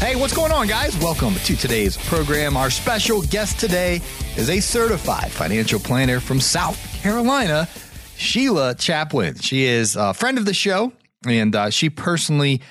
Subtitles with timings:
[0.00, 0.96] Hey, what's going on, guys?
[0.96, 2.56] Welcome to today's program.
[2.56, 4.00] Our special guest today
[4.34, 7.68] is a certified financial planner from South Carolina,
[8.16, 9.36] Sheila Chaplin.
[9.36, 10.94] She is a friend of the show,
[11.26, 12.62] and uh, she personally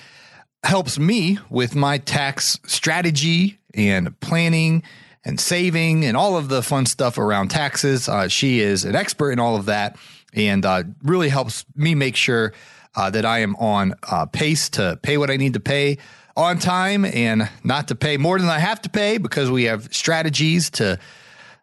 [0.64, 4.82] helps me with my tax strategy and planning
[5.24, 8.10] and saving and all of the fun stuff around taxes.
[8.10, 9.98] Uh, she is an expert in all of that
[10.34, 12.54] and uh, really helps me make sure
[12.96, 16.00] uh, that I am on uh, pace to pay what I need to pay
[16.36, 19.94] on time and not to pay more than I have to pay because we have
[19.94, 21.00] strategies to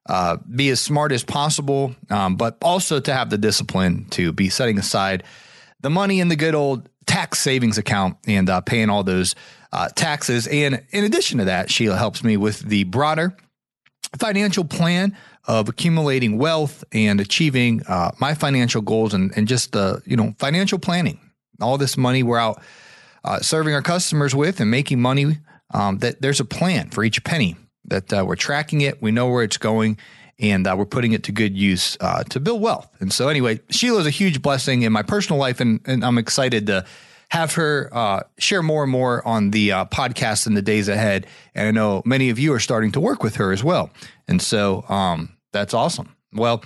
[0.09, 4.49] uh, be as smart as possible, um, but also to have the discipline to be
[4.49, 5.25] setting aside
[5.81, 9.35] the money in the good old tax savings account and uh, paying all those
[9.73, 10.47] uh, taxes.
[10.47, 13.37] And in addition to that, Sheila helps me with the broader
[14.19, 19.99] financial plan of accumulating wealth and achieving uh, my financial goals and, and just uh,
[20.05, 21.21] you know financial planning.
[21.61, 22.63] All this money we're out
[23.27, 25.39] uh, serving our customers with and making money,
[25.75, 29.03] um, that there's a plan for each penny that uh, we're tracking it.
[29.03, 29.99] We know where it's going
[30.39, 32.91] and uh, we're putting it to good use uh, to build wealth.
[33.01, 36.19] And so, anyway, Sheila is a huge blessing in my personal life, and, and I'm
[36.19, 36.85] excited to
[37.31, 41.27] have her uh, share more and more on the uh, podcast in the days ahead.
[41.55, 43.91] And I know many of you are starting to work with her as well.
[44.29, 46.15] And so, um, that's awesome.
[46.33, 46.63] Well,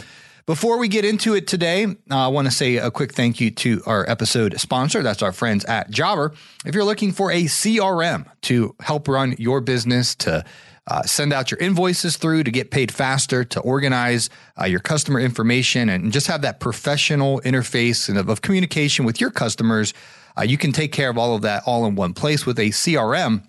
[0.50, 3.53] before we get into it today, uh, I want to say a quick thank you
[3.53, 5.00] to our episode sponsor.
[5.00, 6.33] That's our friends at Jobber.
[6.66, 10.44] If you're looking for a CRM to help run your business, to
[10.89, 14.28] uh, send out your invoices through, to get paid faster, to organize
[14.60, 19.21] uh, your customer information, and just have that professional interface and of, of communication with
[19.21, 19.94] your customers,
[20.37, 22.71] uh, you can take care of all of that all in one place with a
[22.71, 23.44] CRM.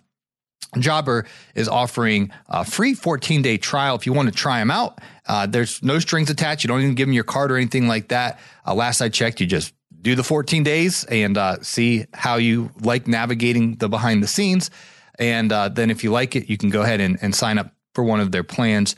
[0.80, 5.00] Jobber is offering a free 14 day trial if you want to try them out.
[5.28, 6.64] Uh, there's no strings attached.
[6.64, 8.40] You don't even give them your card or anything like that.
[8.66, 12.72] Uh, last I checked, you just do the 14 days and uh, see how you
[12.82, 14.72] like navigating the behind the scenes.
[15.20, 17.74] And uh, then if you like it, you can go ahead and, and sign up
[17.94, 18.96] for one of their plans.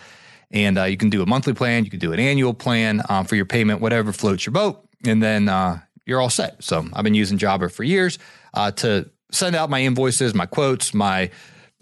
[0.51, 3.23] And uh, you can do a monthly plan, you can do an annual plan uh,
[3.23, 4.87] for your payment, whatever floats your boat.
[5.05, 5.45] And then
[6.05, 6.63] you're all set.
[6.63, 8.19] So I've been using Jobber for years
[8.55, 11.31] to send out my invoices, my quotes, my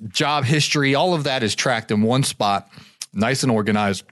[0.10, 2.70] job history, all of that is tracked in one spot,
[3.14, 4.04] nice and organized.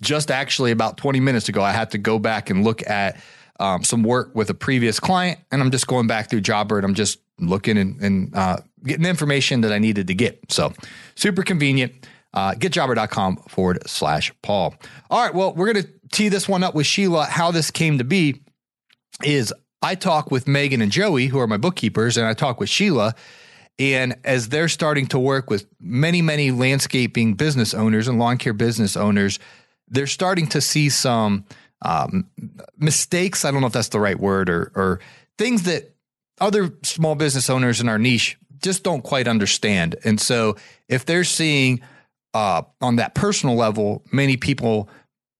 [0.00, 3.20] Just actually about 20 minutes ago, I had to go back and look at
[3.58, 6.84] um, some work with a previous client, and I'm just going back through Jobber and
[6.84, 10.52] I'm just looking and, and uh, getting information that I needed to get.
[10.52, 10.72] So
[11.14, 12.06] super convenient.
[12.34, 14.74] Uh, getjobber.com forward slash Paul.
[15.10, 15.34] All right.
[15.34, 17.24] Well, we're going to tee this one up with Sheila.
[17.24, 18.42] How this came to be
[19.24, 22.68] is I talk with Megan and Joey, who are my bookkeepers, and I talk with
[22.68, 23.14] Sheila
[23.78, 28.52] and as they're starting to work with many, many landscaping business owners and lawn care
[28.52, 29.38] business owners,
[29.88, 31.44] they're starting to see some
[31.82, 32.28] um,
[32.76, 33.44] mistakes.
[33.44, 35.00] I don't know if that's the right word or, or
[35.36, 35.94] things that
[36.40, 39.96] other small business owners in our niche just don't quite understand.
[40.04, 40.56] And so
[40.88, 41.80] if they're seeing
[42.34, 44.88] uh, on that personal level, many people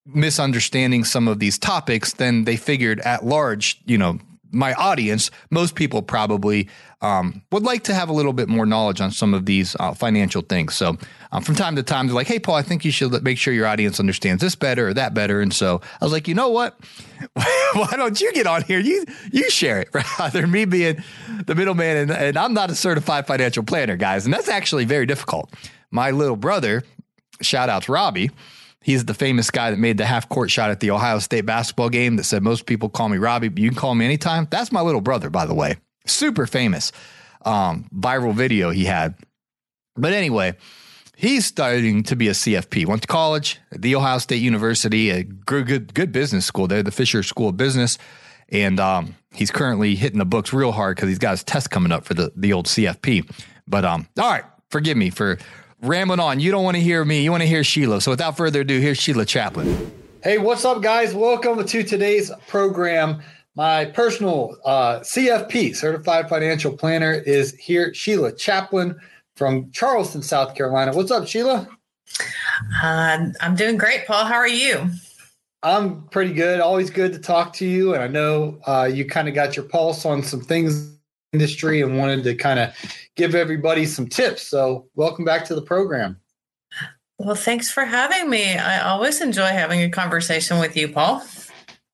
[0.05, 4.19] misunderstanding some of these topics, then they figured at large, you know,
[4.51, 6.67] my audience, most people probably
[7.01, 9.93] um, would like to have a little bit more knowledge on some of these uh,
[9.93, 10.75] financial things.
[10.75, 10.97] So
[11.31, 13.53] um, from time to time, they're like, "Hey, Paul, I think you should make sure
[13.53, 16.49] your audience understands this better or that better." And so I was like, "You know
[16.49, 16.79] what?
[17.33, 18.79] Why don't you get on here?
[18.79, 21.03] You you share it rather than me being
[21.45, 25.05] the middleman." And, and I'm not a certified financial planner, guys, and that's actually very
[25.05, 25.53] difficult.
[25.91, 26.83] My little brother,
[27.41, 28.31] shout out to Robbie
[28.81, 31.89] He's the famous guy that made the half court shot at the Ohio State basketball
[31.89, 34.47] game that said, Most people call me Robbie, but you can call me anytime.
[34.49, 35.75] That's my little brother, by the way.
[36.09, 36.91] Super famous
[37.45, 39.15] um, viral video he had.
[39.95, 40.55] But anyway,
[41.15, 42.85] he's starting to be a CFP.
[42.85, 46.91] Went to college at the Ohio State University, a good, good business school there, the
[46.91, 47.97] Fisher School of Business.
[48.49, 51.91] and um, he's currently hitting the books real hard because he's got his test coming
[51.91, 53.29] up for the the old CFP.
[53.67, 55.37] But um, all right, forgive me for
[55.81, 56.39] rambling on.
[56.39, 57.23] You don't want to hear me.
[57.23, 58.01] You want to hear Sheila.
[58.01, 59.91] So without further ado, here's Sheila Chaplin.
[60.23, 61.13] Hey, what's up, guys?
[61.13, 63.21] Welcome to today's program.
[63.59, 67.93] My personal uh, CFP, Certified Financial Planner, is here.
[67.93, 68.97] Sheila Chaplin
[69.35, 70.93] from Charleston, South Carolina.
[70.93, 71.67] What's up, Sheila?
[72.81, 74.23] Uh, I'm doing great, Paul.
[74.23, 74.89] How are you?
[75.61, 76.61] I'm pretty good.
[76.61, 77.93] Always good to talk to you.
[77.93, 80.93] And I know uh, you kind of got your pulse on some things in
[81.33, 82.73] the industry and wanted to kind of
[83.17, 84.47] give everybody some tips.
[84.47, 86.15] So, welcome back to the program.
[87.17, 88.55] Well, thanks for having me.
[88.55, 91.21] I always enjoy having a conversation with you, Paul.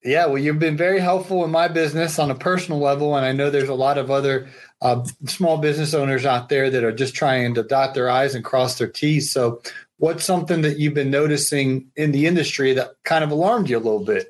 [0.06, 3.16] Yeah, well, you've been very helpful in my business on a personal level.
[3.16, 4.48] And I know there's a lot of other
[4.80, 8.46] uh, small business owners out there that are just trying to dot their I's and
[8.46, 9.32] cross their T's.
[9.32, 9.64] So,
[9.98, 13.80] what's something that you've been noticing in the industry that kind of alarmed you a
[13.80, 14.28] little bit?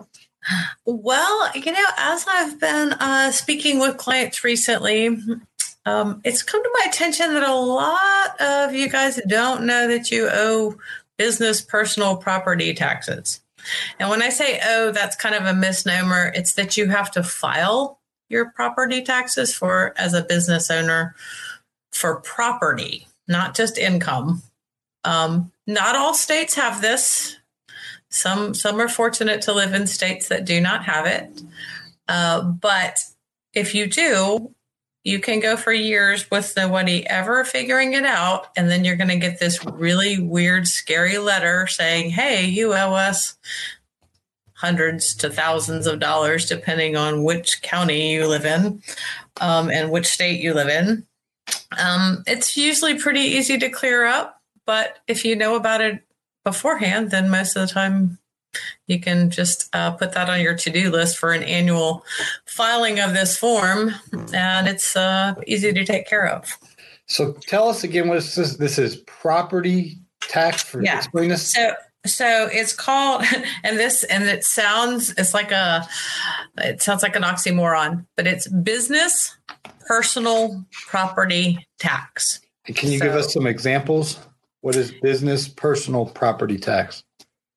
[0.85, 5.07] Well, you know, as I've been uh, speaking with clients recently,
[5.85, 10.09] um, it's come to my attention that a lot of you guys don't know that
[10.09, 10.75] you owe
[11.17, 13.41] business personal property taxes.
[13.99, 16.31] And when I say oh, that's kind of a misnomer.
[16.35, 21.15] It's that you have to file your property taxes for as a business owner
[21.91, 24.41] for property, not just income.
[25.03, 27.37] Um, not all states have this.
[28.09, 31.41] Some some are fortunate to live in states that do not have it.
[32.07, 32.99] Uh, but
[33.53, 34.53] if you do,
[35.05, 38.47] you can go for years with nobody ever figuring it out.
[38.57, 42.93] And then you're going to get this really weird, scary letter saying, hey, you owe
[42.93, 43.37] us
[44.53, 48.81] hundreds to thousands of dollars, depending on which county you live in
[49.39, 51.05] um, and which state you live in.
[51.77, 56.01] Um, it's usually pretty easy to clear up, but if you know about it
[56.43, 58.17] beforehand, then most of the time
[58.87, 62.03] you can just uh, put that on your to-do list for an annual
[62.45, 63.93] filing of this form
[64.33, 66.57] and it's uh, easy to take care of.
[67.07, 68.77] So tell us again what this is this?
[68.77, 70.97] Is property tax for yeah.
[70.97, 71.73] explain this so
[72.05, 73.23] so it's called
[73.63, 75.87] and this and it sounds it's like a
[76.57, 79.37] it sounds like an oxymoron but it's business
[79.85, 82.41] personal property tax.
[82.65, 84.19] Can you so, give us some examples?
[84.61, 87.03] What is business personal property tax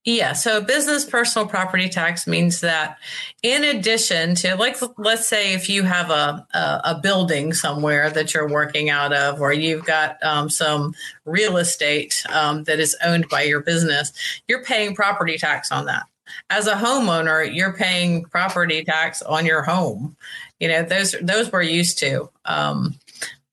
[0.09, 0.33] yeah.
[0.33, 2.97] So business personal property tax means that
[3.43, 8.33] in addition to like let's say if you have a a, a building somewhere that
[8.33, 10.95] you're working out of, or you've got um, some
[11.27, 14.11] real estate um, that is owned by your business,
[14.49, 16.07] you're paying property tax on that.
[16.49, 20.17] As a homeowner, you're paying property tax on your home.
[20.59, 22.31] You know those those we're used to.
[22.47, 22.99] Um,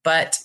[0.03, 0.37] but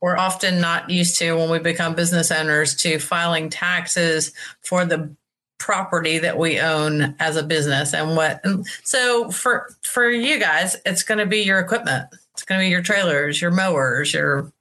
[0.00, 4.32] we're often not used to when we become business owners to filing taxes
[4.62, 5.14] for the
[5.62, 10.76] property that we own as a business and what and so for for you guys
[10.84, 12.04] it's going to be your equipment
[12.34, 14.52] it's going to be your trailers your mowers your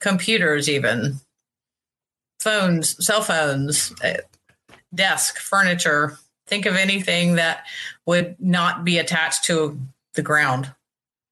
[0.00, 1.20] computers even
[2.40, 4.16] phones cell phones eh,
[4.94, 6.16] desk furniture
[6.46, 7.66] think of anything that
[8.06, 9.78] would not be attached to
[10.14, 10.72] the ground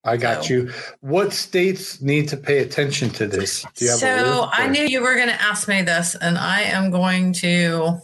[0.06, 0.72] I got so, you.
[1.00, 3.64] What states need to pay attention to this?
[3.74, 8.02] so I knew you were going to ask me this, and I am going to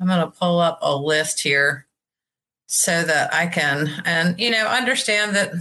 [0.00, 1.86] I'm going to pull up a list here
[2.66, 5.52] so that I can, and you know, understand that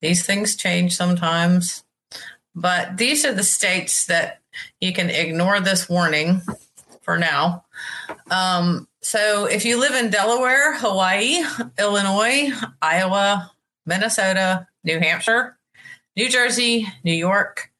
[0.00, 1.84] these things change sometimes.
[2.54, 4.40] But these are the states that
[4.80, 6.42] you can ignore this warning
[7.02, 7.64] for now.
[8.30, 11.42] Um, so if you live in Delaware, Hawaii,
[11.78, 12.50] Illinois,
[12.80, 13.50] Iowa,
[13.86, 15.58] Minnesota, New Hampshire,
[16.16, 17.70] New Jersey, New York,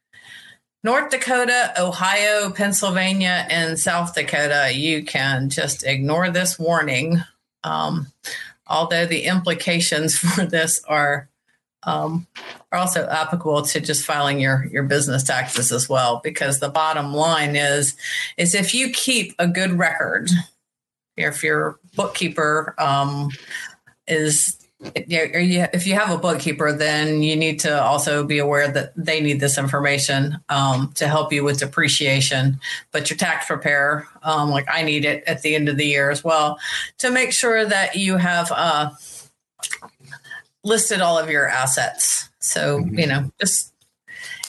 [0.84, 7.22] North Dakota, Ohio, Pennsylvania, and South Dakota, you can just ignore this warning.
[7.64, 8.12] Um,
[8.66, 11.30] although the implications for this are
[11.86, 12.26] um,
[12.70, 16.20] are also applicable to just filing your your business taxes as well.
[16.22, 17.96] Because the bottom line is
[18.36, 20.28] is if you keep a good record,
[21.16, 23.30] if your bookkeeper um,
[24.06, 24.58] is
[24.94, 29.40] if you have a bookkeeper, then you need to also be aware that they need
[29.40, 32.58] this information um, to help you with depreciation.
[32.92, 36.10] But your tax preparer, um, like I need it at the end of the year
[36.10, 36.58] as well,
[36.98, 38.90] to make sure that you have uh,
[40.62, 42.30] listed all of your assets.
[42.38, 42.98] So, mm-hmm.
[42.98, 43.73] you know, just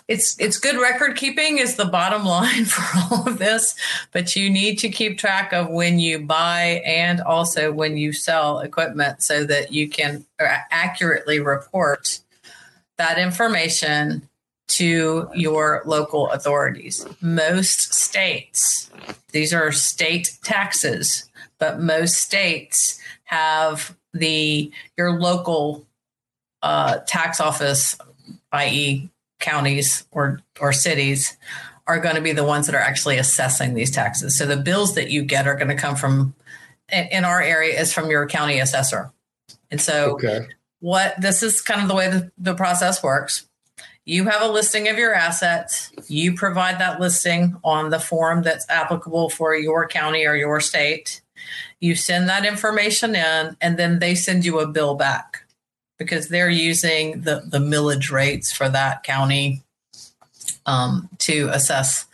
[0.07, 3.75] it's it's good record keeping is the bottom line for all of this
[4.11, 8.59] but you need to keep track of when you buy and also when you sell
[8.59, 10.25] equipment so that you can
[10.71, 12.19] accurately report
[12.97, 14.27] that information
[14.67, 18.89] to your local authorities most states
[19.31, 25.85] these are state taxes but most states have the your local
[26.61, 27.97] uh, tax office,
[28.51, 31.37] i.e., counties or or cities,
[31.87, 34.37] are going to be the ones that are actually assessing these taxes.
[34.37, 36.33] So the bills that you get are going to come from,
[36.91, 39.11] in our area, is from your county assessor.
[39.69, 40.47] And so, okay.
[40.79, 43.47] what this is kind of the way the, the process works.
[44.07, 45.91] You have a listing of your assets.
[46.07, 51.21] You provide that listing on the form that's applicable for your county or your state.
[51.79, 55.44] You send that information in, and then they send you a bill back
[55.97, 59.63] because they're using the, the millage rates for that county
[60.65, 62.05] um, to assess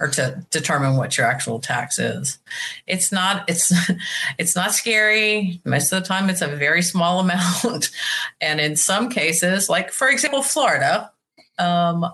[0.00, 2.38] or to determine what your actual tax is.
[2.86, 3.72] It's not it's
[4.38, 5.60] it's not scary.
[5.64, 7.90] Most of the time it's a very small amount.
[8.40, 11.12] and in some cases, like for example, Florida
[11.58, 12.06] um,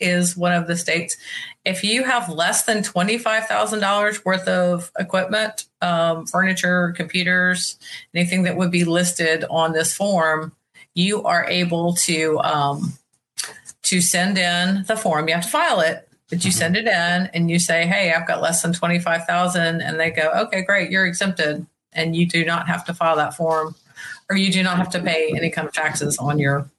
[0.00, 1.16] is one of the states.
[1.64, 7.78] If you have less than $25,000 worth of equipment, um, furniture, computers,
[8.14, 10.52] anything that would be listed on this form,
[10.94, 12.94] you are able to um,
[13.82, 15.28] to send in the form.
[15.28, 16.58] You have to file it, but you mm-hmm.
[16.58, 19.98] send it in and you say, "Hey, I've got less than twenty five thousand, and
[19.98, 23.74] they go, "Okay, great, you're exempted," and you do not have to file that form,
[24.30, 26.70] or you do not have to pay any kind of taxes on your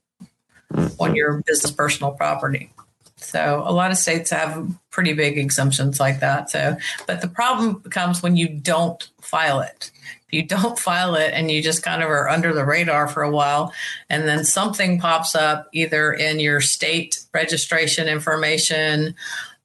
[1.00, 2.72] on your business personal property.
[3.18, 6.50] So a lot of states have pretty big exemptions like that.
[6.50, 9.90] So, but the problem becomes when you don't file it
[10.36, 13.32] you don't file it and you just kind of are under the radar for a
[13.32, 13.74] while
[14.10, 19.16] and then something pops up either in your state registration information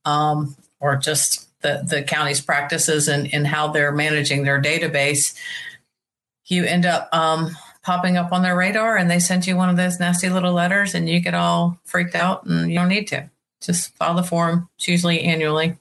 [0.05, 5.37] um, or just the, the county's practices and, and how they're managing their database
[6.47, 9.77] you end up um, popping up on their radar and they send you one of
[9.77, 13.29] those nasty little letters and you get all freaked out and you don't need to.
[13.61, 15.77] Just file the form it's usually annually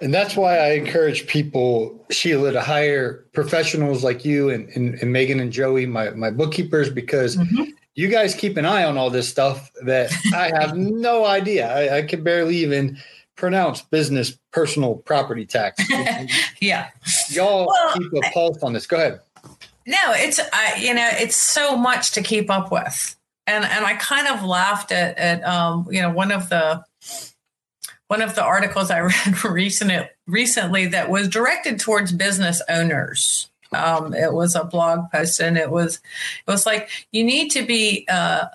[0.00, 5.12] and that's why I encourage people, Sheila, to hire professionals like you and, and, and
[5.12, 7.64] Megan and Joey, my, my bookkeepers, because mm-hmm.
[7.94, 11.72] you guys keep an eye on all this stuff that I have no idea.
[11.72, 12.98] I, I can barely even
[13.34, 15.82] pronounce business personal property tax.
[16.60, 16.90] yeah.
[17.30, 18.86] Y'all well, keep a pulse on this.
[18.86, 19.20] Go ahead.
[19.86, 23.16] No, it's, I, you know, it's so much to keep up with.
[23.46, 26.84] And, and I kind of laughed at, at um, you know, one of the,
[28.08, 33.48] one of the articles I read recent, recently that was directed towards business owners.
[33.70, 35.96] Um, it was a blog post, and it was
[36.46, 38.46] it was like you need to be uh,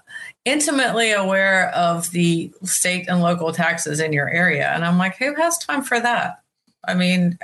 [0.44, 4.70] intimately aware of the state and local taxes in your area.
[4.70, 6.42] And I'm like, who has time for that?
[6.86, 7.38] I mean,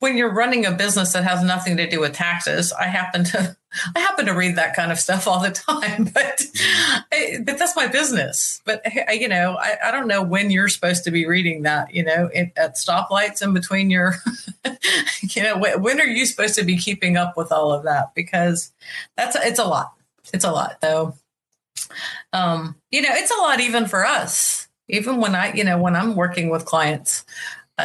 [0.00, 3.56] when you're running a business that has nothing to do with taxes, I happen to
[3.94, 6.42] I happen to read that kind of stuff all the time, but
[7.44, 8.60] but that's my business.
[8.64, 11.94] But you know, I, I don't know when you're supposed to be reading that.
[11.94, 14.14] You know, at stoplights in between your,
[15.22, 18.14] you know, when are you supposed to be keeping up with all of that?
[18.14, 18.72] Because
[19.16, 19.92] that's it's a lot.
[20.32, 21.14] It's a lot, though.
[22.32, 24.68] Um, you know, it's a lot even for us.
[24.88, 27.24] Even when I, you know, when I'm working with clients,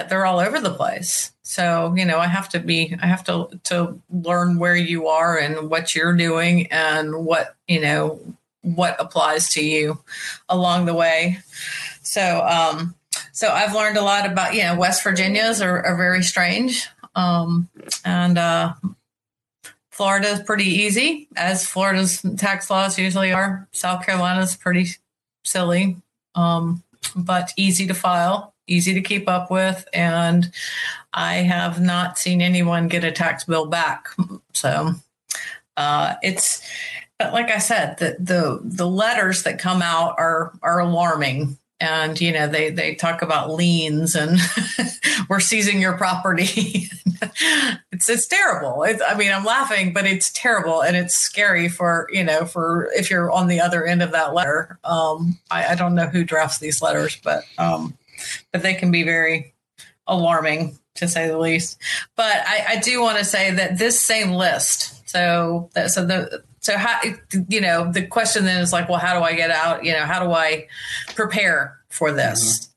[0.04, 1.32] they're all over the place.
[1.44, 5.38] So, you know, I have to be, I have to, to learn where you are
[5.38, 8.20] and what you're doing and what, you know,
[8.62, 10.00] what applies to you
[10.50, 11.38] along the way.
[12.02, 12.96] So, um,
[13.32, 16.88] so I've learned a lot about, you know, West Virginia's are, are very strange.
[17.14, 17.70] Um,
[18.04, 18.74] and, uh,
[19.92, 23.66] Florida is pretty easy, as Florida's tax laws usually are.
[23.72, 24.88] South Carolina's pretty
[25.46, 25.96] silly,
[26.34, 26.84] um,
[27.16, 30.51] but easy to file easy to keep up with, and
[31.13, 34.07] I have not seen anyone get a tax bill back.
[34.53, 34.93] So
[35.77, 36.62] uh, it's,
[37.19, 41.57] like I said, the, the the letters that come out are are alarming.
[41.81, 44.39] And you know they they talk about liens and
[45.29, 46.89] we're seizing your property.
[47.91, 48.84] It's it's terrible.
[48.84, 52.89] It's, i mean i'm laughing but it's terrible and it's scary for you know for
[52.93, 54.77] if you're on the other end of that letter.
[54.84, 57.98] Um, I, I, don't know who drafts these letters but um,
[58.51, 59.53] but they can be very
[60.07, 61.77] alarming to say the least.
[62.15, 66.43] But I, I do want to say that this same list, so that, so the
[66.60, 67.00] so how
[67.50, 69.84] you know the question then is like, well, how do I get out?
[69.84, 70.67] You know, how do I
[71.15, 72.72] prepare for this?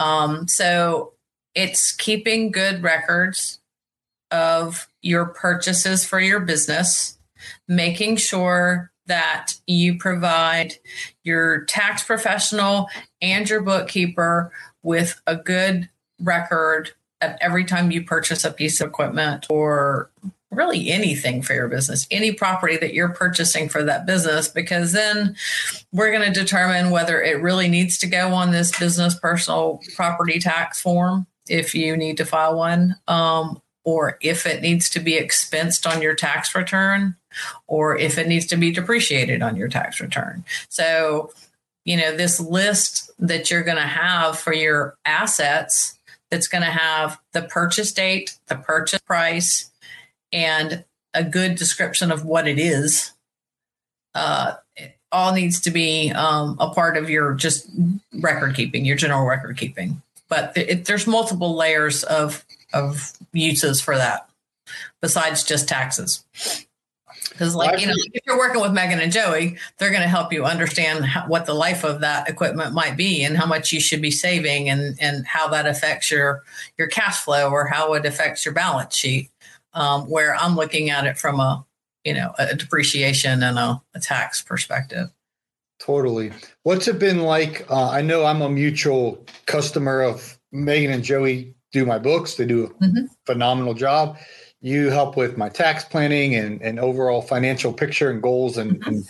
[0.00, 0.04] Mm-hmm.
[0.04, 1.14] Um, so
[1.54, 3.60] it's keeping good records
[4.30, 7.18] of your purchases for your business,
[7.68, 10.74] making sure that you provide
[11.24, 12.88] your tax professional
[13.20, 14.52] and your bookkeeper
[14.82, 15.88] with a good
[16.20, 20.10] record of every time you purchase a piece of equipment or
[20.50, 25.34] really anything for your business, any property that you're purchasing for that business, because then
[25.92, 30.38] we're going to determine whether it really needs to go on this business personal property
[30.38, 35.12] tax form if you need to file one, um, or if it needs to be
[35.18, 37.16] expensed on your tax return.
[37.66, 40.44] or if it needs to be depreciated on your tax return.
[40.68, 41.32] So,
[41.84, 45.98] you know, this list that you're going to have for your assets
[46.30, 49.70] that's going to have the purchase date, the purchase price,
[50.32, 50.84] and
[51.14, 53.12] a good description of what it is.
[54.14, 57.68] Uh, it all needs to be um, a part of your just
[58.14, 60.00] record keeping, your general record keeping.
[60.28, 64.30] But it, there's multiple layers of of uses for that
[65.02, 66.24] besides just taxes.
[67.32, 70.32] Because, like, you know, if you're working with Megan and Joey, they're going to help
[70.32, 73.80] you understand how, what the life of that equipment might be and how much you
[73.80, 76.42] should be saving and, and how that affects your,
[76.76, 79.30] your cash flow or how it affects your balance sheet.
[79.74, 81.64] Um, where I'm looking at it from a,
[82.04, 85.08] you know, a depreciation and a, a tax perspective.
[85.80, 86.30] Totally.
[86.62, 87.64] What's it been like?
[87.70, 92.34] Uh, I know I'm a mutual customer of Megan and Joey do my books.
[92.34, 93.06] They do a mm-hmm.
[93.24, 94.18] phenomenal job
[94.62, 99.04] you help with my tax planning and, and overall financial picture and goals and, and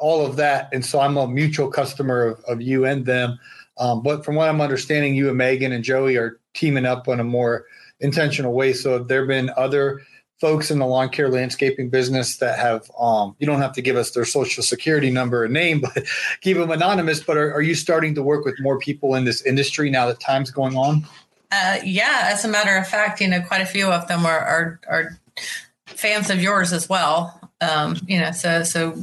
[0.00, 0.68] all of that.
[0.72, 3.38] And so I'm a mutual customer of, of you and them.
[3.78, 7.20] Um, but from what I'm understanding, you and Megan and Joey are teaming up in
[7.20, 7.66] a more
[8.00, 8.72] intentional way.
[8.72, 10.02] So have there been other
[10.40, 13.96] folks in the lawn care landscaping business that have um, you don't have to give
[13.96, 16.06] us their social security number and name but
[16.40, 19.42] keep them anonymous but are, are you starting to work with more people in this
[19.42, 21.04] industry now that time's going on
[21.50, 24.40] uh, yeah, as a matter of fact, you know, quite a few of them are
[24.40, 25.18] are, are
[25.86, 27.34] fans of yours as well.
[27.60, 28.96] Um, you know, so so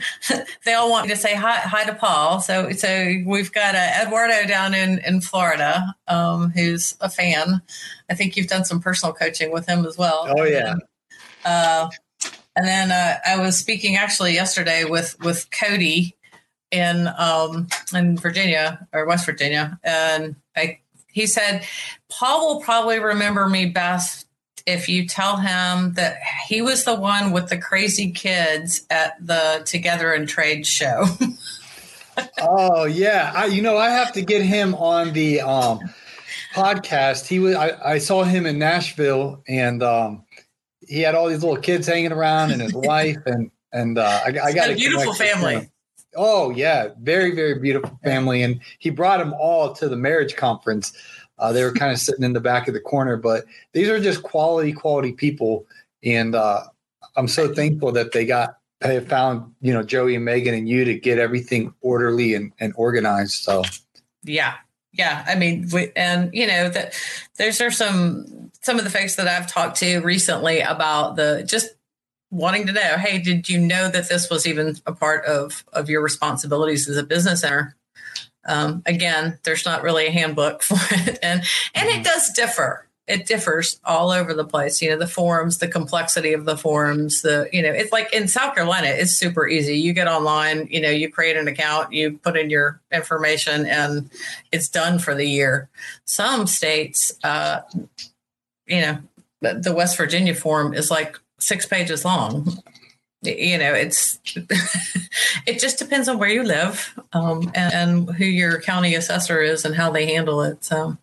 [0.64, 2.40] they all want me to say hi hi to Paul.
[2.40, 7.62] So so we've got uh, Eduardo down in in Florida, um, who's a fan.
[8.10, 10.26] I think you've done some personal coaching with him as well.
[10.28, 10.74] Oh yeah.
[11.44, 11.88] Uh,
[12.54, 16.16] and then uh, I was speaking actually yesterday with with Cody
[16.70, 20.80] in um, in Virginia or West Virginia, and I
[21.16, 21.64] he said,
[22.10, 24.26] Paul will probably remember me best
[24.66, 29.62] if you tell him that he was the one with the crazy kids at the
[29.64, 31.06] Together and Trade show.
[32.38, 35.80] oh yeah, I, you know I have to get him on the um,
[36.52, 37.26] podcast.
[37.26, 40.26] He was I, I, saw him in Nashville, and um,
[40.86, 44.38] he had all these little kids hanging around, and his wife, and and uh, I,
[44.44, 45.70] I got a beautiful family.
[46.16, 50.92] Oh yeah, very very beautiful family, and he brought them all to the marriage conference.
[51.38, 54.00] Uh, they were kind of sitting in the back of the corner, but these are
[54.00, 55.66] just quality quality people,
[56.02, 56.62] and uh,
[57.16, 60.84] I'm so thankful that they got they found you know Joey and Megan and you
[60.84, 63.42] to get everything orderly and, and organized.
[63.42, 63.62] So
[64.22, 64.54] yeah,
[64.92, 65.24] yeah.
[65.26, 66.94] I mean, we, and you know that
[67.36, 71.75] there's are some some of the folks that I've talked to recently about the just
[72.30, 75.88] wanting to know, hey, did you know that this was even a part of of
[75.88, 77.76] your responsibilities as a business owner?
[78.46, 81.42] Um, again, there's not really a handbook for it, and
[81.74, 82.02] and it mm-hmm.
[82.02, 82.82] does differ.
[83.06, 84.82] It differs all over the place.
[84.82, 88.26] You know, the forms, the complexity of the forms, the you know, it's like in
[88.26, 89.76] South Carolina, it's super easy.
[89.76, 94.10] You get online, you know, you create an account, you put in your information, and
[94.50, 95.68] it's done for the year.
[96.04, 97.60] Some states, uh,
[98.66, 98.98] you know,
[99.40, 102.62] the West Virginia form is like six pages long.
[103.22, 104.18] You know, it's
[105.46, 109.64] it just depends on where you live um, and, and who your county assessor is
[109.64, 110.64] and how they handle it.
[110.64, 110.96] So.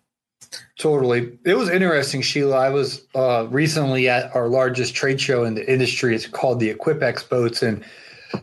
[0.78, 1.36] Totally.
[1.44, 2.56] It was interesting, Sheila.
[2.56, 6.14] I was uh, recently at our largest trade show in the industry.
[6.14, 7.02] It's called the Equip.
[7.02, 7.84] It's in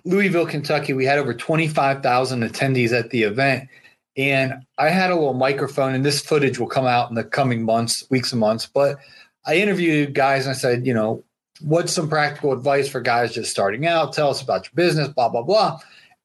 [0.06, 0.94] Louisville, Kentucky.
[0.94, 3.70] We had over 25,000 attendees at the event.
[4.18, 7.64] And I had a little microphone, and this footage will come out in the coming
[7.64, 8.66] months, weeks and months.
[8.66, 8.98] But
[9.46, 11.24] I interviewed guys and I said, you know,
[11.62, 14.14] what's some practical advice for guys just starting out?
[14.14, 15.80] Tell us about your business, blah, blah, blah.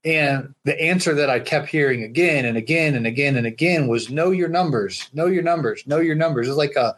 [0.05, 4.09] And the answer that I kept hearing again and again and again and again was
[4.09, 6.47] know your numbers, know your numbers, know your numbers.
[6.49, 6.95] It's like a,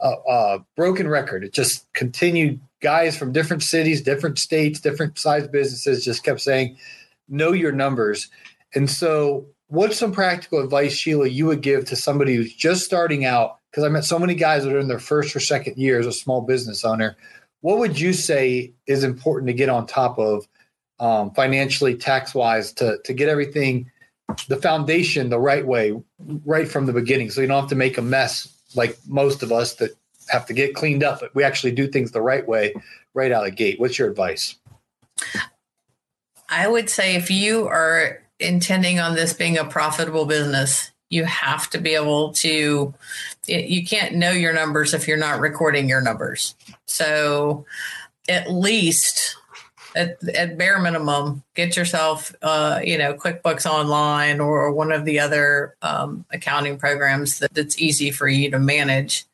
[0.00, 1.44] a, a broken record.
[1.44, 2.60] It just continued.
[2.80, 6.76] Guys from different cities, different states, different size businesses just kept saying,
[7.28, 8.28] know your numbers.
[8.74, 13.24] And so, what's some practical advice, Sheila, you would give to somebody who's just starting
[13.24, 13.58] out?
[13.70, 16.06] Because I met so many guys that are in their first or second year as
[16.06, 17.16] a small business owner
[17.62, 20.46] what would you say is important to get on top of
[21.00, 23.90] um, financially, tax wise, to to get everything
[24.48, 26.00] the foundation the right way,
[26.44, 29.50] right from the beginning, so you don't have to make a mess like most of
[29.50, 29.90] us that
[30.28, 31.20] have to get cleaned up.
[31.20, 32.74] But we actually do things the right way,
[33.14, 33.80] right out of the gate.
[33.80, 34.56] What's your advice?
[36.48, 41.68] I would say if you are intending on this being a profitable business, you have
[41.70, 42.94] to be able to
[43.46, 46.54] you can't know your numbers if you're not recording your numbers
[46.86, 47.64] so
[48.28, 49.36] at least
[49.96, 55.18] at, at bare minimum get yourself uh, you know quickbooks online or, one of the
[55.18, 59.24] other um, accounting programs that, that's easy for you to manage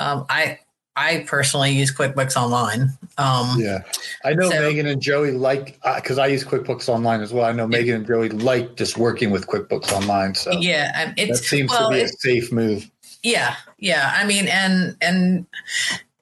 [0.00, 0.58] um, i
[0.98, 2.90] I personally use QuickBooks Online.
[3.18, 3.82] Um, yeah,
[4.24, 7.44] I know so- Megan and Joey like because I use QuickBooks Online as well.
[7.44, 11.36] I know Megan and Joey like just working with QuickBooks Online, so yeah, um, that
[11.36, 12.90] seems well, to be a safe move.
[13.22, 14.12] Yeah, yeah.
[14.14, 15.46] I mean, and and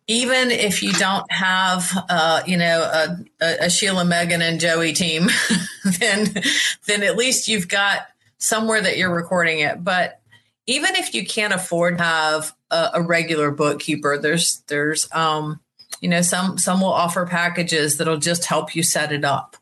[0.06, 2.80] even if you don't have, uh, you know,
[3.40, 5.28] a, a, Sheila, Megan, and Joey team,
[5.98, 6.34] then
[6.86, 8.06] then at least you've got
[8.38, 9.82] somewhere that you're recording it.
[9.82, 10.20] But
[10.66, 15.60] even if you can't afford to have a, a regular bookkeeper, there's there's um,
[16.00, 19.56] you know, some some will offer packages that'll just help you set it up.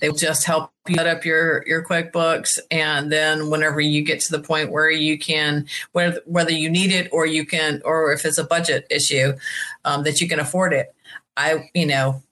[0.00, 4.20] They will just help you set up your your QuickBooks, and then whenever you get
[4.20, 8.12] to the point where you can, whether whether you need it or you can, or
[8.12, 9.34] if it's a budget issue,
[9.84, 10.94] um, that you can afford it.
[11.36, 12.22] I, you know,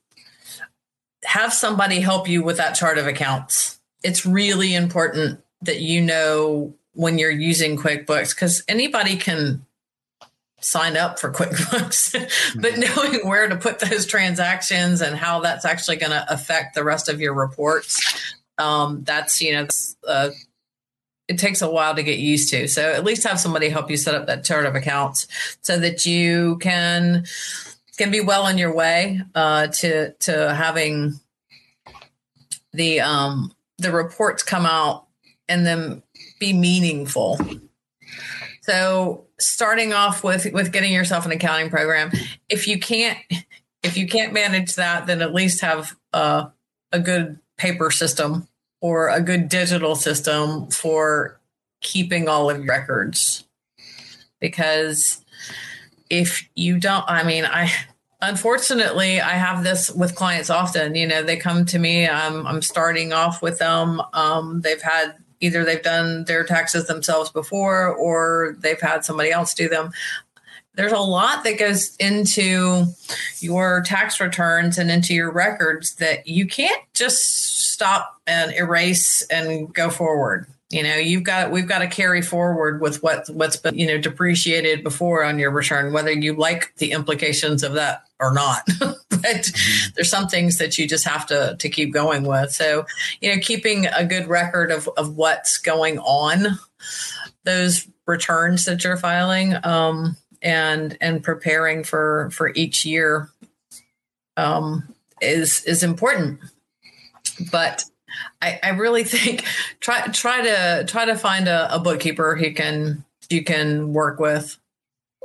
[1.23, 3.79] have somebody help you with that chart of accounts.
[4.03, 9.65] It's really important that you know when you're using QuickBooks because anybody can
[10.61, 15.97] sign up for QuickBooks, but knowing where to put those transactions and how that's actually
[15.97, 20.29] going to affect the rest of your reports, um, that's, you know, that's, uh,
[21.27, 22.67] it takes a while to get used to.
[22.67, 25.27] So at least have somebody help you set up that chart of accounts
[25.61, 27.25] so that you can
[27.97, 31.19] can be well on your way uh, to to having
[32.73, 35.05] the um, the reports come out
[35.47, 36.01] and then
[36.39, 37.39] be meaningful.
[38.61, 42.11] So starting off with with getting yourself an accounting program,
[42.49, 43.17] if you can't
[43.83, 46.47] if you can't manage that, then at least have uh,
[46.91, 48.47] a good paper system
[48.81, 51.39] or a good digital system for
[51.81, 53.45] keeping all of your records.
[54.39, 55.23] Because
[56.09, 57.71] if you don't, I mean, I
[58.21, 60.95] unfortunately I have this with clients often.
[60.95, 62.07] You know, they come to me.
[62.07, 64.01] I'm I'm starting off with them.
[64.13, 69.53] Um, they've had either they've done their taxes themselves before or they've had somebody else
[69.53, 69.91] do them.
[70.75, 72.85] There's a lot that goes into
[73.39, 79.73] your tax returns and into your records that you can't just stop and erase and
[79.73, 80.47] go forward.
[80.69, 83.97] You know, you've got we've got to carry forward with what what's been you know
[83.97, 88.67] depreciated before on your return, whether you like the implications of that or not.
[89.09, 89.51] but
[89.95, 92.51] there's some things that you just have to to keep going with.
[92.51, 92.85] So,
[93.21, 96.59] you know, keeping a good record of of what's going on,
[97.43, 103.29] those returns that you're filing, um, and and preparing for for each year,
[104.37, 106.39] um, is is important.
[107.51, 107.85] But
[108.41, 109.43] I, I really think
[109.79, 114.57] try try to try to find a, a bookkeeper who can you can work with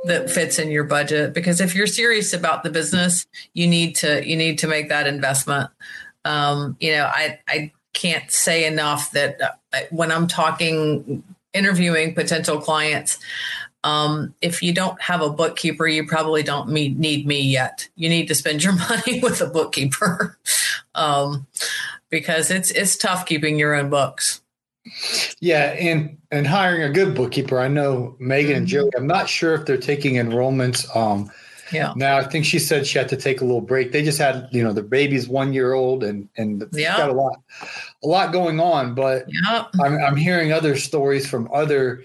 [0.07, 1.33] that fits in your budget?
[1.33, 5.07] Because if you're serious about the business you need to you need to make that
[5.07, 5.69] investment.
[6.23, 12.59] Um, you know i i can't say enough that uh, when i'm talking interviewing potential
[12.59, 13.19] clients
[13.85, 17.87] um, if you don't have a bookkeeper you probably don't need, need me yet.
[17.95, 20.37] You need to spend your money with a bookkeeper.
[20.97, 21.45] Um,
[22.09, 24.41] because it's it's tough keeping your own books
[25.39, 27.59] Yeah, and and hiring a good bookkeeper.
[27.59, 28.89] I know Megan and Joey.
[28.95, 30.93] I'm not sure if they're taking enrollments.
[30.95, 31.31] Um,
[31.71, 33.91] yeah now I think she said she had to take a little break.
[33.91, 36.95] They just had, you know, their baby's one year old, and and Yeah.
[36.97, 37.39] got a lot,
[38.03, 38.93] a lot going on.
[38.95, 42.03] But yeah I'm I'm hearing other stories from other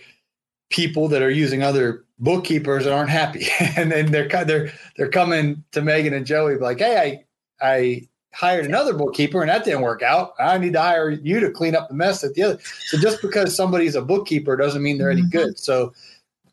[0.71, 5.63] people that are using other bookkeepers that aren't happy, and then they're they're they're coming
[5.73, 7.25] to Megan and Joey like, hey,
[7.61, 10.35] I I hired another bookkeeper and that didn't work out.
[10.39, 12.59] I need to hire you to clean up the mess at the other.
[12.87, 15.31] So just because somebody's a bookkeeper doesn't mean they're any Mhm.
[15.31, 15.59] good.
[15.59, 15.93] So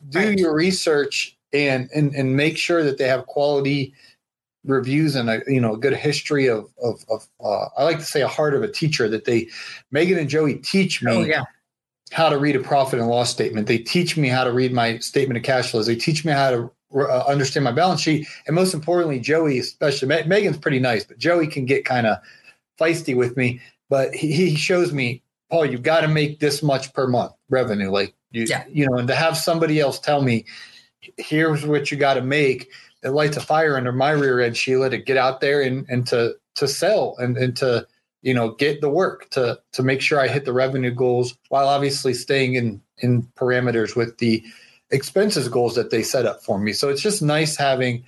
[0.10, 0.40] do Right.
[0.40, 3.94] your research and, and and make sure that they have quality
[4.66, 8.06] reviews and a you know a good history of of, of uh, I like to
[8.06, 9.48] say a heart of a teacher that they
[9.92, 11.44] Megan and Joey teach me oh yeah
[12.12, 13.68] how to read a profit and loss statement.
[13.68, 15.88] They teach me how to read my statement of cash flows.
[15.88, 18.28] They teach me how to uh, understand my balance sheet.
[18.46, 22.18] And most importantly, Joey, especially Me- Megan's pretty nice, but Joey can get kind of
[22.80, 23.60] feisty with me.
[23.90, 27.90] But he, he shows me, Paul, you've got to make this much per month revenue.
[27.90, 28.66] Like you, Yeah.
[28.70, 30.46] you know, and to have somebody else tell me,
[31.18, 32.70] here's what you got to make.
[33.04, 36.06] It lights a fire under my rear end, Sheila, to get out there and, and
[36.08, 37.88] to to sell and, and to
[38.24, 41.68] you know get the work to to make sure I hit the revenue goals while
[41.68, 44.44] obviously staying in in parameters with the
[44.92, 46.74] expenses goals that they set up for me.
[46.74, 48.06] So it's just nice having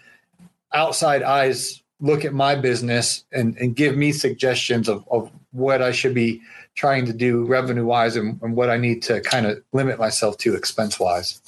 [0.74, 5.92] outside eyes look at my business and, and give me suggestions of, of what I
[5.92, 6.42] should be
[6.76, 10.38] trying to do revenue wise and, and what I need to kind of limit myself
[10.38, 11.42] to expense wise.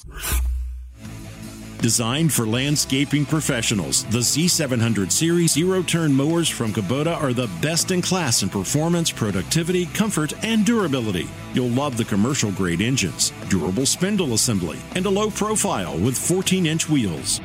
[1.82, 7.90] Designed for landscaping professionals, the Z700 series zero turn mowers from Kubota are the best
[7.90, 11.28] in class in performance, productivity, comfort, and durability.
[11.54, 16.66] You'll love the commercial grade engines, durable spindle assembly, and a low profile with 14
[16.66, 17.40] inch wheels.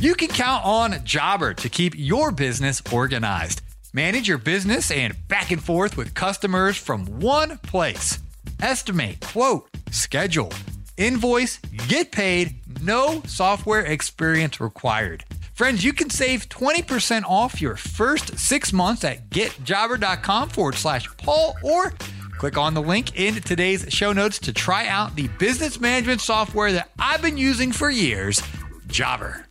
[0.00, 3.60] You can count on Jobber to keep your business organized.
[3.92, 8.20] Manage your business and back and forth with customers from one place.
[8.60, 10.52] Estimate, quote, schedule,
[10.96, 11.58] invoice,
[11.88, 12.54] get paid,
[12.86, 15.24] no software experience required.
[15.52, 21.56] Friends, you can save 20% off your first six months at getjobber.com forward slash Paul
[21.62, 21.92] or
[22.38, 26.72] click on the link in today's show notes to try out the business management software
[26.72, 28.40] that I've been using for years,
[28.86, 29.46] Jobber.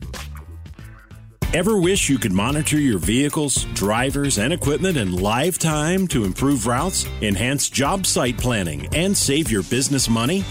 [1.53, 6.67] Ever wish you could monitor your vehicles, drivers, and equipment in live time to improve
[6.67, 10.43] routes, enhance job site planning, and save your business money?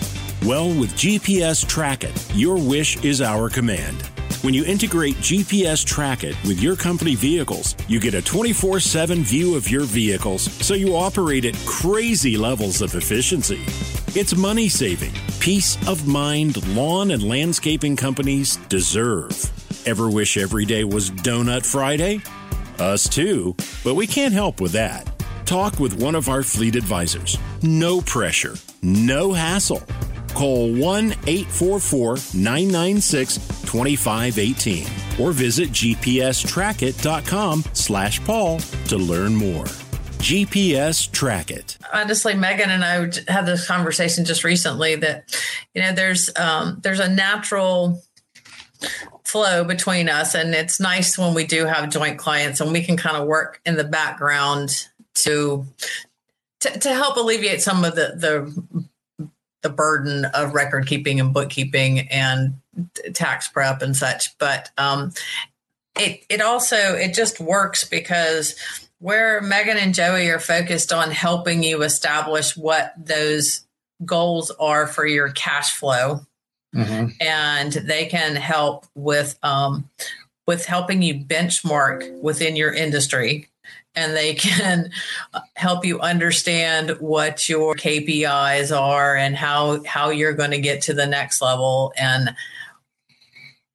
[0.44, 4.02] Well, with GPS Track It, your wish is our command.
[4.42, 9.22] When you integrate GPS Track It with your company vehicles, you get a 24 7
[9.22, 13.62] view of your vehicles so you operate at crazy levels of efficiency.
[14.14, 19.32] It's money saving, peace of mind lawn and landscaping companies deserve.
[19.88, 22.20] Ever wish every day was Donut Friday?
[22.78, 25.10] Us too, but we can't help with that.
[25.46, 27.38] Talk with one of our fleet advisors.
[27.62, 29.82] No pressure, no hassle.
[30.34, 34.86] Call 1 844 996 2518
[35.20, 39.64] or visit gpstrackit.com slash Paul to learn more.
[40.24, 41.76] GPS Track It.
[41.92, 45.36] Honestly, Megan and I had this conversation just recently that,
[45.74, 48.02] you know, there's um, there's a natural
[49.24, 52.96] flow between us and it's nice when we do have joint clients and we can
[52.96, 55.66] kind of work in the background to
[56.60, 58.88] to, to help alleviate some of the the
[59.64, 62.60] the burden of record keeping and bookkeeping and
[63.14, 64.38] tax prep and such.
[64.38, 65.12] But um
[65.98, 68.54] it it also it just works because
[69.00, 73.66] where Megan and Joey are focused on helping you establish what those
[74.04, 76.20] goals are for your cash flow.
[76.74, 77.10] Mm-hmm.
[77.20, 79.88] and they can help with um,
[80.44, 83.48] with helping you benchmark within your industry
[83.94, 84.90] and they can
[85.56, 90.94] help you understand what your KPIs are and how how you're going to get to
[90.94, 92.34] the next level and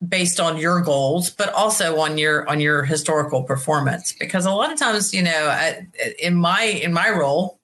[0.08, 4.14] based on your goals but also on your on your historical performance.
[4.18, 5.74] Because a lot of times you know
[6.20, 7.60] in my in my role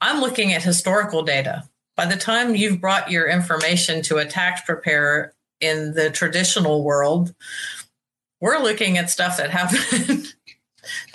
[0.00, 1.64] I'm looking at historical data.
[1.96, 7.34] By the time you've brought your information to a tax preparer in the traditional world,
[8.40, 10.34] we're looking at stuff that happened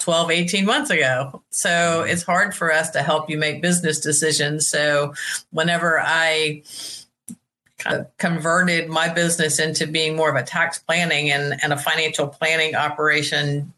[0.10, 1.44] 12, 18 months ago.
[1.52, 4.68] So it's hard for us to help you make business decisions.
[4.68, 5.14] So
[5.52, 6.64] whenever I
[7.78, 11.78] kind of converted my business into being more of a tax planning and, and a
[11.78, 13.72] financial planning operation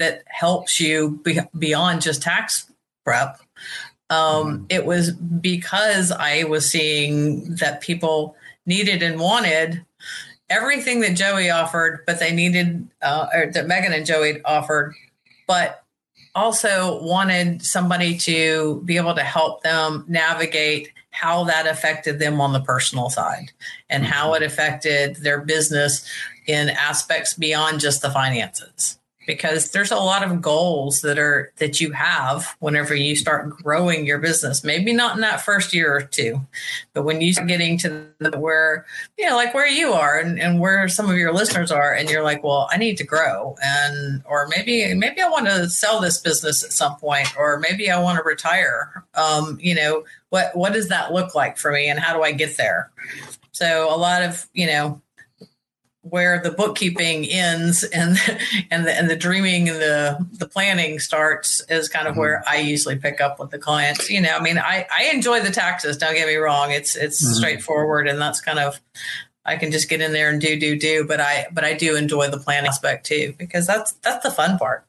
[0.00, 2.68] that helps you be, beyond just tax
[3.04, 3.38] prep,
[4.10, 4.64] um, mm-hmm.
[4.70, 8.34] it was because I was seeing that people
[8.66, 9.86] needed and wanted
[10.50, 14.94] everything that Joey offered, but they needed, uh, or that Megan and Joey offered,
[15.46, 15.84] but
[16.34, 22.52] also wanted somebody to be able to help them navigate how that affected them on
[22.52, 23.52] the personal side
[23.88, 24.42] and how mm-hmm.
[24.42, 26.08] it affected their business
[26.46, 31.80] in aspects beyond just the finances because there's a lot of goals that are that
[31.80, 34.64] you have whenever you start growing your business.
[34.64, 36.40] Maybe not in that first year or two
[36.92, 38.86] but when you start getting to the where
[39.18, 42.08] you know like where you are and, and where some of your listeners are and
[42.08, 43.56] you're like well i need to grow.
[43.62, 47.90] And or maybe maybe i want to sell this business at some point or maybe
[47.90, 49.04] i want to retire.
[49.14, 52.32] Um, you know what what does that look like for me and how do i
[52.32, 52.90] get there?
[53.52, 55.00] So a lot of you know
[56.04, 58.18] where the bookkeeping ends and
[58.70, 62.20] and the, and the dreaming and the the planning starts is kind of mm-hmm.
[62.20, 64.10] where I usually pick up with the clients.
[64.10, 65.96] You know, I mean, I I enjoy the taxes.
[65.96, 67.34] Don't get me wrong; it's it's mm-hmm.
[67.34, 68.80] straightforward, and that's kind of
[69.44, 71.04] I can just get in there and do do do.
[71.04, 74.58] But I but I do enjoy the planning aspect too because that's that's the fun
[74.58, 74.84] part.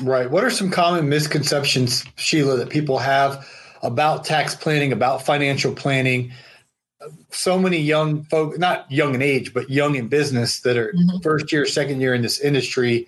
[0.00, 0.30] Right.
[0.30, 3.48] What are some common misconceptions, Sheila, that people have
[3.82, 6.32] about tax planning, about financial planning?
[7.30, 11.18] So many young folk, not young in age, but young in business that are mm-hmm.
[11.18, 13.06] first year, second year in this industry.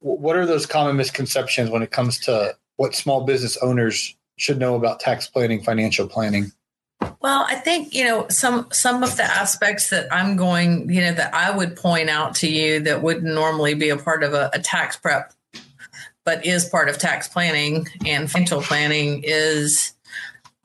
[0.00, 4.74] What are those common misconceptions when it comes to what small business owners should know
[4.74, 6.52] about tax planning, financial planning?
[7.20, 11.12] Well, I think you know some some of the aspects that I'm going, you know,
[11.12, 14.50] that I would point out to you that wouldn't normally be a part of a,
[14.52, 15.32] a tax prep,
[16.24, 19.92] but is part of tax planning and financial planning is,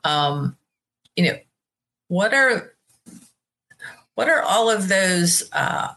[0.03, 0.57] um,
[1.15, 1.38] you know,
[2.10, 2.74] what are
[4.15, 5.93] what are all of those uh,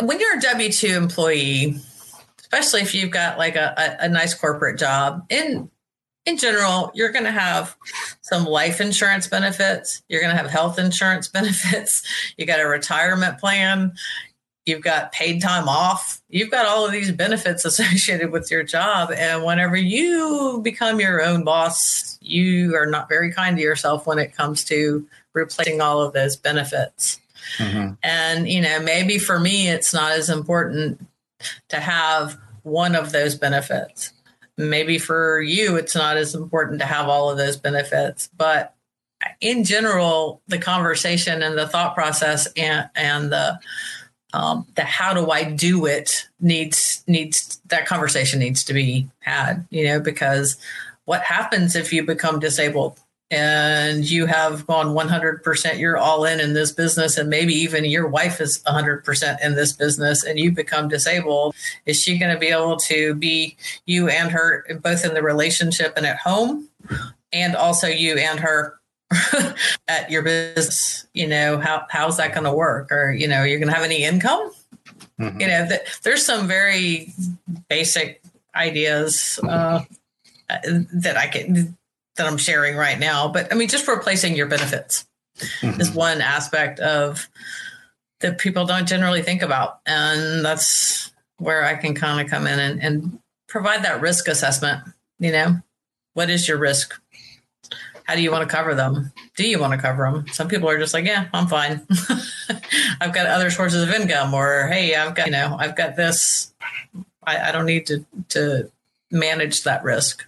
[0.00, 1.76] when you're a w2 employee
[2.38, 5.68] especially if you've got like a, a, a nice corporate job in
[6.24, 7.76] in general you're going to have
[8.32, 10.02] some life insurance benefits.
[10.08, 12.02] You're going to have health insurance benefits.
[12.38, 13.92] You got a retirement plan
[14.66, 19.10] you've got paid time off, you've got all of these benefits associated with your job.
[19.10, 24.18] And whenever you become your own boss, you are not very kind to yourself when
[24.18, 27.20] it comes to replacing all of those benefits.
[27.58, 27.94] Mm-hmm.
[28.02, 31.04] And, you know, maybe for me, it's not as important
[31.68, 34.12] to have one of those benefits.
[34.56, 38.28] Maybe for you, it's not as important to have all of those benefits.
[38.36, 38.74] But
[39.40, 43.58] in general, the conversation and the thought process and, and the
[44.32, 49.66] um, the how do I do it needs needs that conversation needs to be had,
[49.70, 50.56] you know, because
[51.04, 52.98] what happens if you become disabled
[53.30, 58.06] and you have gone 100% you're all in in this business and maybe even your
[58.06, 61.54] wife is 100% in this business and you become disabled
[61.86, 65.94] is she going to be able to be you and her both in the relationship
[65.96, 66.68] and at home
[67.32, 68.78] and also you and her
[69.88, 73.58] at your business you know how how's that going to work or you know you're
[73.58, 74.50] going to have any income
[75.20, 75.40] mm-hmm.
[75.40, 77.12] you know th- there's some very
[77.68, 78.22] basic
[78.54, 79.82] ideas uh,
[80.48, 81.76] that i can
[82.16, 85.06] that i'm sharing right now but i mean just replacing your benefits
[85.60, 85.80] mm-hmm.
[85.80, 87.28] is one aspect of
[88.20, 92.58] that people don't generally think about and that's where i can kind of come in
[92.58, 94.82] and, and provide that risk assessment
[95.18, 95.60] you know
[96.14, 97.01] what is your risk
[98.12, 99.10] how do you want to cover them?
[99.38, 100.26] Do you want to cover them?
[100.32, 101.80] Some people are just like, yeah, I'm fine.
[103.00, 106.52] I've got other sources of income, or hey, I've got you know, I've got this.
[107.24, 108.70] I, I don't need to to
[109.10, 110.26] manage that risk.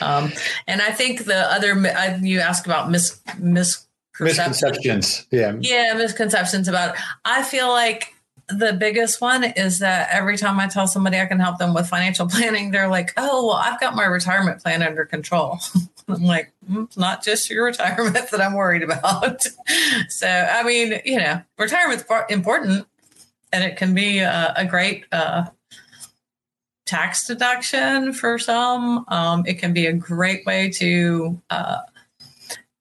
[0.00, 0.32] Um,
[0.66, 1.76] and I think the other
[2.22, 3.86] you ask about mis, mis
[4.18, 6.96] misconceptions, yeah, yeah, misconceptions about.
[6.96, 7.00] It.
[7.24, 8.16] I feel like
[8.48, 11.86] the biggest one is that every time I tell somebody I can help them with
[11.86, 15.60] financial planning, they're like, "Oh, well, I've got my retirement plan under control."
[16.08, 19.42] I'm like, mm, not just your retirement that I'm worried about.
[20.08, 22.86] so, I mean, you know, retirement's important,
[23.52, 25.46] and it can be a, a great uh,
[26.86, 29.04] tax deduction for some.
[29.08, 31.80] Um, it can be a great way to uh,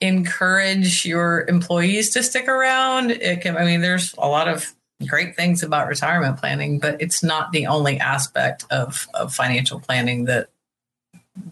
[0.01, 3.11] encourage your employees to stick around.
[3.11, 3.57] It can.
[3.57, 4.73] I mean, there's a lot of
[5.05, 10.25] great things about retirement planning, but it's not the only aspect of, of financial planning
[10.25, 10.49] that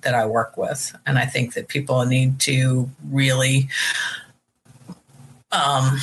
[0.02, 0.96] that I work with.
[1.06, 3.70] And I think that people need to really
[5.52, 5.98] um,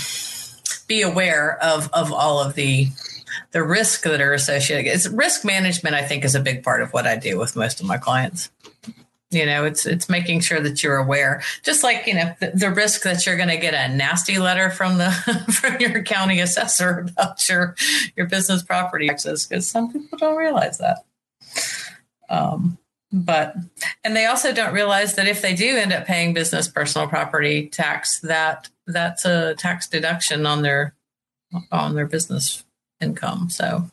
[0.86, 2.88] be aware of of all of the
[3.52, 4.90] the risk that are associated.
[4.90, 7.80] It's risk management, I think, is a big part of what I do with most
[7.80, 8.50] of my clients
[9.32, 12.70] you know it's it's making sure that you're aware just like you know the, the
[12.70, 15.10] risk that you're going to get a nasty letter from the
[15.60, 17.74] from your county assessor about your
[18.14, 20.98] your business property taxes because some people don't realize that
[22.28, 22.78] um,
[23.12, 23.54] but
[24.04, 27.68] and they also don't realize that if they do end up paying business personal property
[27.68, 30.94] tax that that's a tax deduction on their
[31.70, 32.64] on their business
[33.00, 33.50] income.
[33.50, 33.90] So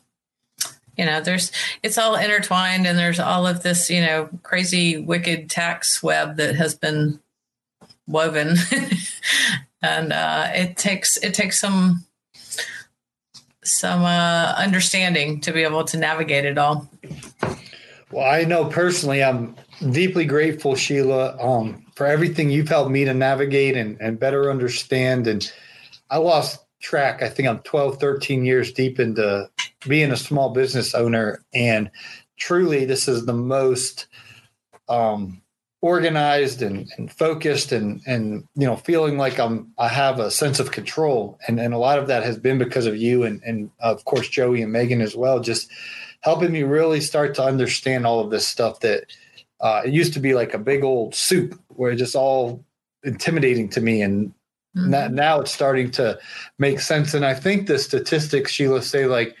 [0.96, 1.52] you know there's
[1.82, 6.56] it's all intertwined and there's all of this you know crazy wicked tax web that
[6.56, 7.20] has been
[8.06, 8.56] woven.
[9.82, 12.04] And uh, it takes it takes some
[13.64, 16.88] some uh, understanding to be able to navigate it all
[18.10, 19.56] well i know personally i'm
[19.90, 25.26] deeply grateful sheila um, for everything you've helped me to navigate and, and better understand.
[25.26, 25.52] And
[26.08, 27.20] i lost track.
[27.20, 29.50] I think i'm 12 13 years deep into
[29.86, 31.44] being a small business owner.
[31.52, 31.90] And
[32.38, 34.06] truly this is the most
[34.88, 35.42] um,
[35.82, 40.58] organized and, and focused and and you know feeling like I'm I have a sense
[40.58, 41.38] of control.
[41.46, 44.30] And and a lot of that has been because of you and and of course
[44.30, 45.38] Joey and Megan as well.
[45.38, 45.70] Just
[46.20, 49.06] helping me really start to understand all of this stuff that
[49.60, 52.64] uh, it used to be like a big old soup where it's just all
[53.02, 54.32] intimidating to me and
[54.76, 55.14] mm-hmm.
[55.14, 56.18] now it's starting to
[56.58, 59.36] make sense and I think the statistics Sheila say like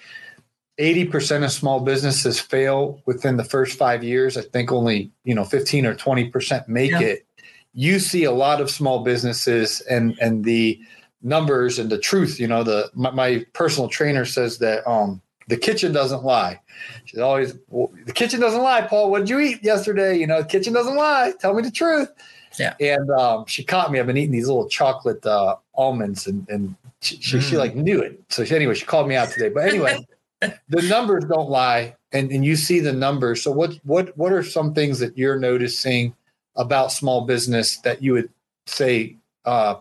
[0.80, 4.38] 80% of small businesses fail within the first five years.
[4.38, 7.00] I think only, you know, 15 or 20% make yeah.
[7.00, 7.26] it.
[7.74, 10.80] You see a lot of small businesses and, and the
[11.22, 15.56] numbers and the truth, you know, the, my, my personal trainer says that, um, the
[15.56, 16.60] kitchen doesn't lie.
[17.04, 19.10] She's always, well, the kitchen doesn't lie, Paul.
[19.10, 20.16] What did you eat yesterday?
[20.16, 21.32] You know, the kitchen doesn't lie.
[21.40, 22.10] Tell me the truth.
[22.58, 22.74] Yeah.
[22.80, 24.00] And um, she caught me.
[24.00, 27.42] I've been eating these little chocolate uh, almonds and, and she, she, mm.
[27.42, 28.22] she, like knew it.
[28.28, 29.48] So she, anyway, she called me out today.
[29.48, 30.06] But anyway,
[30.40, 33.42] the numbers don't lie, and, and you see the numbers.
[33.42, 36.14] So what what what are some things that you're noticing
[36.56, 38.30] about small business that you would
[38.66, 39.76] say uh,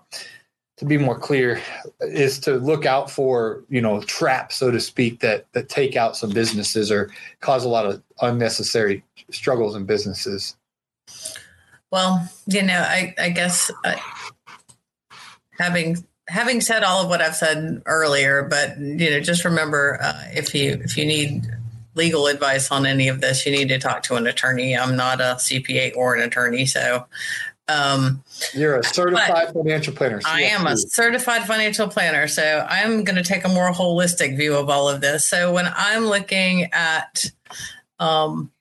[0.80, 1.62] to be more clear
[2.00, 6.16] is to look out for you know traps so to speak that that take out
[6.16, 7.12] some businesses or
[7.42, 10.56] cause a lot of unnecessary struggles in businesses
[11.92, 13.96] well you know i i guess uh,
[15.60, 15.98] having
[16.30, 20.54] having said all of what I've said earlier, but you know, just remember uh, if
[20.54, 21.44] you if you need
[21.96, 24.78] legal advice on any of this, you need to talk to an attorney.
[24.78, 27.06] I'm not a CPA or an attorney, so.
[27.70, 30.20] Um, You're a certified financial planner.
[30.26, 34.56] I am a certified financial planner, so I'm going to take a more holistic view
[34.56, 35.30] of all of this.
[35.30, 37.26] So when I'm looking at
[38.00, 38.52] um,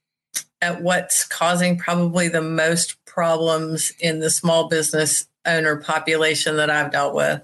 [0.61, 6.92] at what's causing probably the most problems in the small business owner population that I've
[6.92, 7.42] dealt with,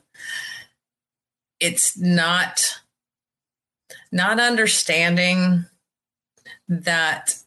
[1.61, 2.81] it's not
[4.13, 5.65] not understanding
[6.69, 7.39] that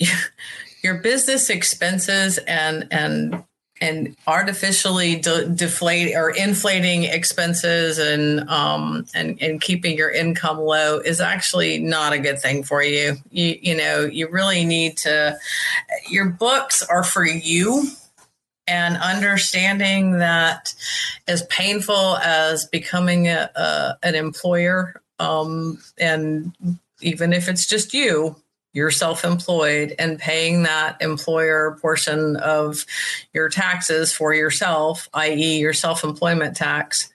[0.82, 3.44] your business expenses and and
[3.82, 10.98] and artificially de- deflate or inflating expenses and um and and keeping your income low
[10.98, 13.16] is actually not a good thing for you.
[13.30, 15.38] You you know you really need to.
[16.08, 17.90] Your books are for you
[18.66, 20.74] and understanding that
[21.26, 26.54] as painful as becoming a, a, an employer um, and
[27.00, 28.36] even if it's just you
[28.72, 32.84] you're self-employed and paying that employer portion of
[33.32, 37.12] your taxes for yourself i.e your self-employment tax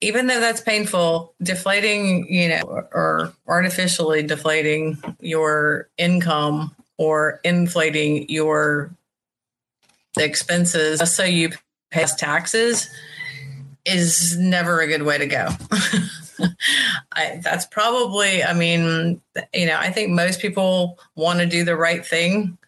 [0.00, 2.62] even though that's painful deflating you know
[2.92, 8.90] or artificially deflating your income or inflating your
[10.18, 11.50] expenses so you
[11.90, 12.90] pay taxes
[13.86, 15.48] is never a good way to go.
[17.12, 19.20] I, that's probably, I mean,
[19.52, 22.58] you know, I think most people want to do the right thing.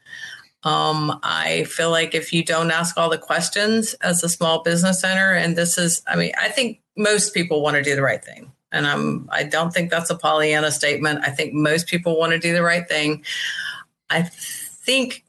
[0.65, 5.05] Um, I feel like if you don't ask all the questions as a small business
[5.05, 8.23] owner, and this is, I mean, I think most people want to do the right
[8.23, 8.53] thing.
[8.71, 11.21] And I'm, I don't think that's a Pollyanna statement.
[11.25, 13.25] I think most people want to do the right thing.
[14.11, 15.25] I think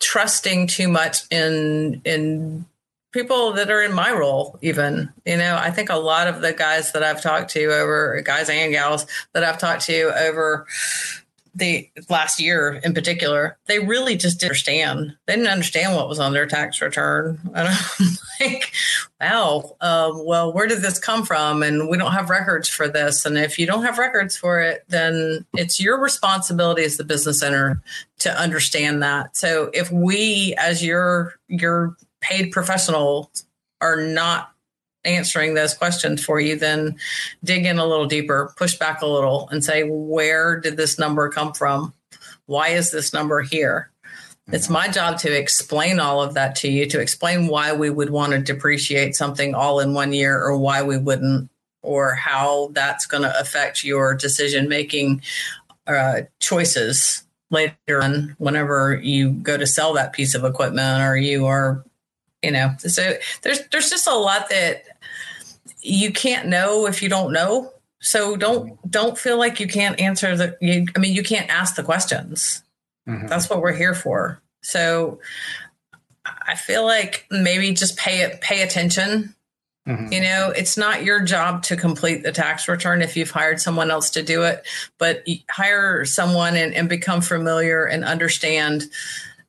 [0.00, 2.64] trusting too much in in
[3.12, 6.52] people that are in my role even you know i think a lot of the
[6.52, 10.66] guys that i've talked to over guys and gals that i've talked to over
[11.58, 15.16] the last year in particular, they really just didn't understand.
[15.26, 17.38] They didn't understand what was on their tax return.
[17.58, 18.72] And I'm like,
[19.20, 21.62] wow, um, well, where did this come from?
[21.62, 23.26] And we don't have records for this.
[23.26, 27.42] And if you don't have records for it, then it's your responsibility as the business
[27.42, 27.82] owner
[28.20, 29.36] to understand that.
[29.36, 33.30] So if we, as your your paid professional,
[33.80, 34.52] are not
[35.04, 36.96] answering those questions for you, then
[37.44, 41.28] dig in a little deeper, push back a little, and say, where did this number
[41.28, 41.92] come from?
[42.46, 43.90] Why is this number here?
[44.50, 48.08] It's my job to explain all of that to you, to explain why we would
[48.08, 51.50] want to depreciate something all in one year or why we wouldn't,
[51.82, 55.20] or how that's going to affect your decision making
[55.86, 61.46] uh, choices later on whenever you go to sell that piece of equipment or you
[61.46, 61.84] are
[62.42, 64.84] you know so there's there's just a lot that
[65.80, 70.36] you can't know if you don't know so don't don't feel like you can't answer
[70.36, 72.62] the you, i mean you can't ask the questions
[73.08, 73.26] mm-hmm.
[73.26, 75.18] that's what we're here for so
[76.46, 79.34] i feel like maybe just pay it pay attention
[79.86, 80.12] mm-hmm.
[80.12, 83.90] you know it's not your job to complete the tax return if you've hired someone
[83.90, 84.64] else to do it
[84.98, 88.84] but hire someone and, and become familiar and understand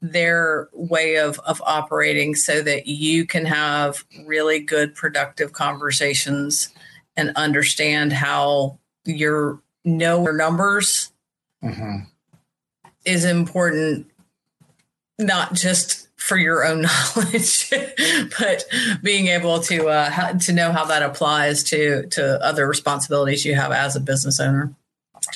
[0.01, 6.69] their way of, of operating so that you can have really good, productive conversations
[7.17, 11.11] and understand how your know your numbers
[11.63, 11.99] mm-hmm.
[13.05, 14.07] is important,
[15.17, 16.81] not just for your own
[17.15, 17.71] knowledge,
[18.39, 18.65] but
[19.01, 23.71] being able to uh, to know how that applies to to other responsibilities you have
[23.71, 24.73] as a business owner.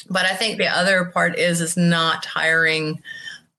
[0.09, 3.01] But I think the other part is is not hiring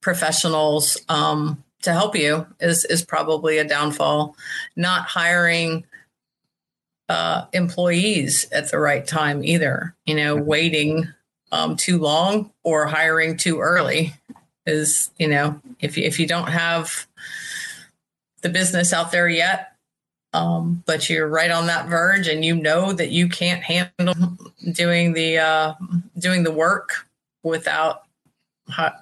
[0.04, 4.36] professionals um, to help you is is probably a downfall.
[4.76, 5.84] Not hiring
[7.08, 9.96] uh, employees at the right time either.
[10.04, 11.08] You know, waiting
[11.50, 14.14] um, too long or hiring too early
[14.66, 17.06] is you know if you, if you don't have
[18.42, 19.70] the business out there yet.
[20.34, 24.36] Um, but you're right on that verge, and you know that you can't handle
[24.72, 25.74] doing the uh,
[26.18, 27.06] doing the work
[27.44, 28.04] without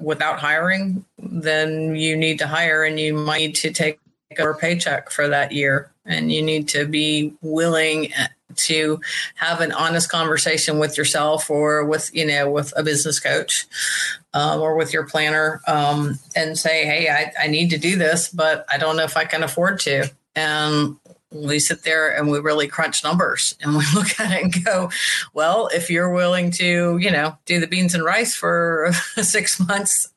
[0.01, 3.99] without hiring, then you need to hire and you might need to take
[4.39, 5.91] a paycheck for that year.
[6.05, 8.13] And you need to be willing
[8.55, 9.01] to
[9.37, 13.67] have an honest conversation with yourself or with, you know, with a business coach
[14.35, 18.29] um, or with your planner um, and say, hey, I, I need to do this,
[18.29, 20.11] but I don't know if I can afford to.
[20.35, 20.97] And
[21.33, 24.91] we sit there and we really crunch numbers and we look at it and go,
[25.35, 28.91] well, if you're willing to, you know, do the beans and rice for
[29.22, 30.09] six months,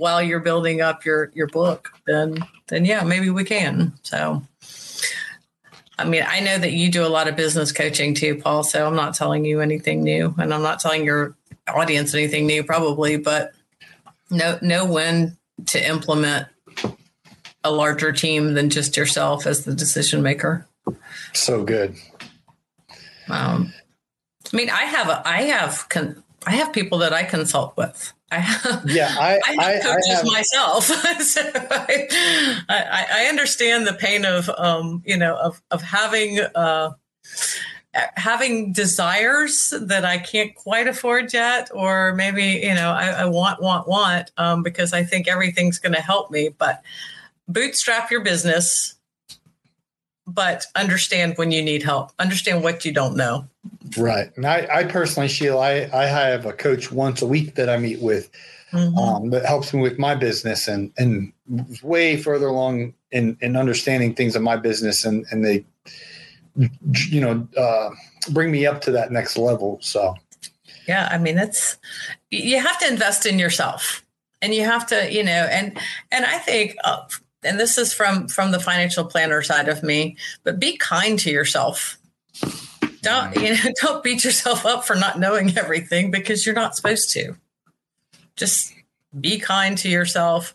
[0.00, 3.92] while you're building up your your book, then then yeah, maybe we can.
[4.02, 4.42] So
[5.98, 8.62] I mean, I know that you do a lot of business coaching too, Paul.
[8.62, 11.36] So I'm not telling you anything new, and I'm not telling your
[11.68, 13.52] audience anything new, probably, but
[14.30, 16.48] know know when to implement
[17.64, 20.66] a larger team than just yourself as the decision maker.
[21.32, 21.96] So good.
[23.28, 23.72] Um,
[24.52, 28.12] I mean, I have a, I have con, I have people that I consult with.
[28.32, 30.84] I have, yeah, I, I have coaches I have, myself,
[31.20, 36.92] so I, I, I, understand the pain of, um, you know, of of having uh,
[37.92, 43.60] having desires that I can't quite afford yet, or maybe you know, I, I want,
[43.60, 46.50] want, want, um, because I think everything's going to help me.
[46.56, 46.82] But
[47.52, 48.94] bootstrap your business,
[50.26, 52.12] but understand when you need help.
[52.18, 53.48] Understand what you don't know.
[53.96, 54.30] Right.
[54.36, 57.76] And I, I personally, Sheila, I, I have a coach once a week that I
[57.76, 58.30] meet with
[58.72, 58.96] mm-hmm.
[58.96, 61.32] um, that helps me with my business and, and
[61.82, 65.04] way further along in, in understanding things in my business.
[65.04, 65.64] And, and they,
[67.08, 67.90] you know, uh,
[68.30, 69.78] bring me up to that next level.
[69.82, 70.14] So,
[70.86, 71.78] yeah, I mean, it's,
[72.30, 74.04] you have to invest in yourself
[74.40, 75.76] and you have to, you know, and,
[76.12, 77.02] and I think, uh,
[77.42, 81.30] and this is from from the financial planner side of me but be kind to
[81.30, 81.98] yourself.
[83.02, 87.12] Don't you know don't beat yourself up for not knowing everything because you're not supposed
[87.12, 87.36] to.
[88.36, 88.74] Just
[89.18, 90.54] be kind to yourself.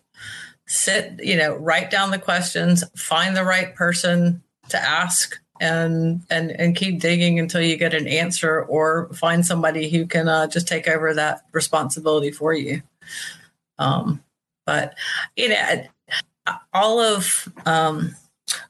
[0.68, 6.52] Sit you know write down the questions find the right person to ask and and
[6.52, 10.68] and keep digging until you get an answer or find somebody who can uh, just
[10.68, 12.82] take over that responsibility for you.
[13.78, 14.24] Um
[14.66, 14.96] but
[15.36, 15.86] you know
[16.74, 18.16] all of um,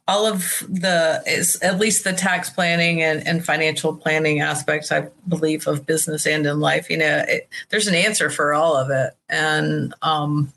[0.08, 5.08] all of the is at least the tax planning and, and financial planning aspects i
[5.28, 8.90] believe of business and in life you know it, there's an answer for all of
[8.90, 9.14] it.
[9.30, 10.52] And um,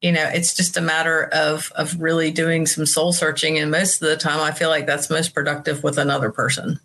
[0.00, 3.58] you know it's just a matter of of really doing some soul searching.
[3.58, 6.80] And most of the time i feel like that's most productive with another person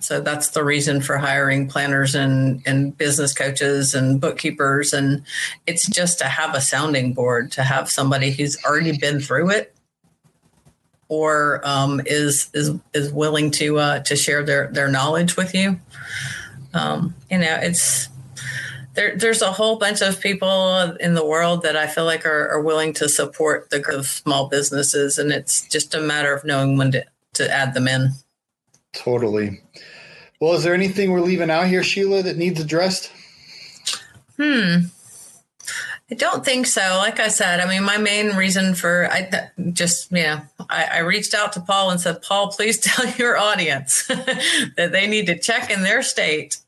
[0.00, 4.92] so that's the reason for hiring planners and, and business coaches and bookkeepers.
[4.92, 5.24] And
[5.66, 9.74] it's just to have a sounding board, to have somebody who's already been through it
[11.08, 15.80] or um, is is is willing to uh, to share their their knowledge with you.
[16.74, 18.08] Um, you know, it's
[18.94, 19.16] there.
[19.16, 22.60] There's a whole bunch of people in the world that I feel like are, are
[22.60, 26.76] willing to support the growth of small businesses, and it's just a matter of knowing
[26.76, 28.10] when to to add them in.
[28.98, 29.60] Totally.
[30.40, 33.12] Well, is there anything we're leaving out here, Sheila, that needs addressed?
[34.36, 34.86] Hmm.
[36.10, 36.80] I don't think so.
[36.96, 40.40] Like I said, I mean, my main reason for I just, you know,
[40.70, 44.06] I, I reached out to Paul and said, Paul, please tell your audience
[44.76, 46.58] that they need to check in their state.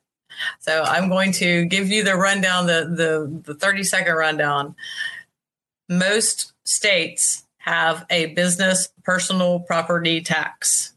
[0.60, 4.74] So I'm going to give you the rundown, the the the 30 second rundown.
[5.88, 10.94] Most states have a business personal property tax.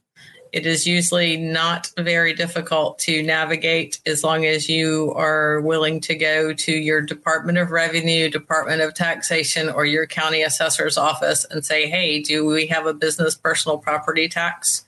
[0.54, 6.16] It is usually not very difficult to navigate as long as you are willing to
[6.16, 11.66] go to your Department of Revenue, Department of Taxation, or your county assessor's office and
[11.66, 14.86] say, hey, do we have a business personal property tax?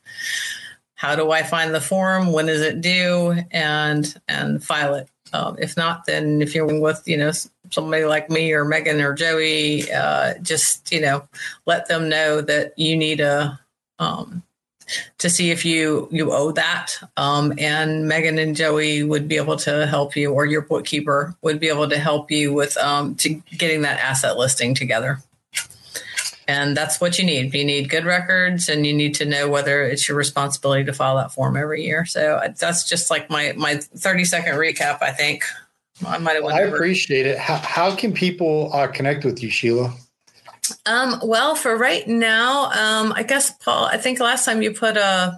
[0.93, 2.31] How do I find the form?
[2.31, 3.35] When is it due?
[3.49, 5.09] And and file it.
[5.33, 7.31] Um, if not, then if you're with you know
[7.71, 11.27] somebody like me or Megan or Joey, uh, just you know
[11.65, 13.59] let them know that you need a
[13.97, 14.43] um,
[15.17, 16.93] to see if you you owe that.
[17.17, 21.59] Um, and Megan and Joey would be able to help you, or your bookkeeper would
[21.59, 25.19] be able to help you with um, to getting that asset listing together.
[26.47, 27.55] And that's what you need.
[27.55, 31.15] You need good records, and you need to know whether it's your responsibility to file
[31.15, 32.05] that form every year.
[32.05, 35.01] So uh, that's just like my my thirty second recap.
[35.01, 35.43] I think
[36.05, 36.43] I might have.
[36.43, 37.39] Well, I appreciate it.
[37.39, 39.91] How, how can people uh, connect with you, Sheila?
[40.85, 43.85] Um, well, for right now, um, I guess Paul.
[43.85, 45.37] I think last time you put a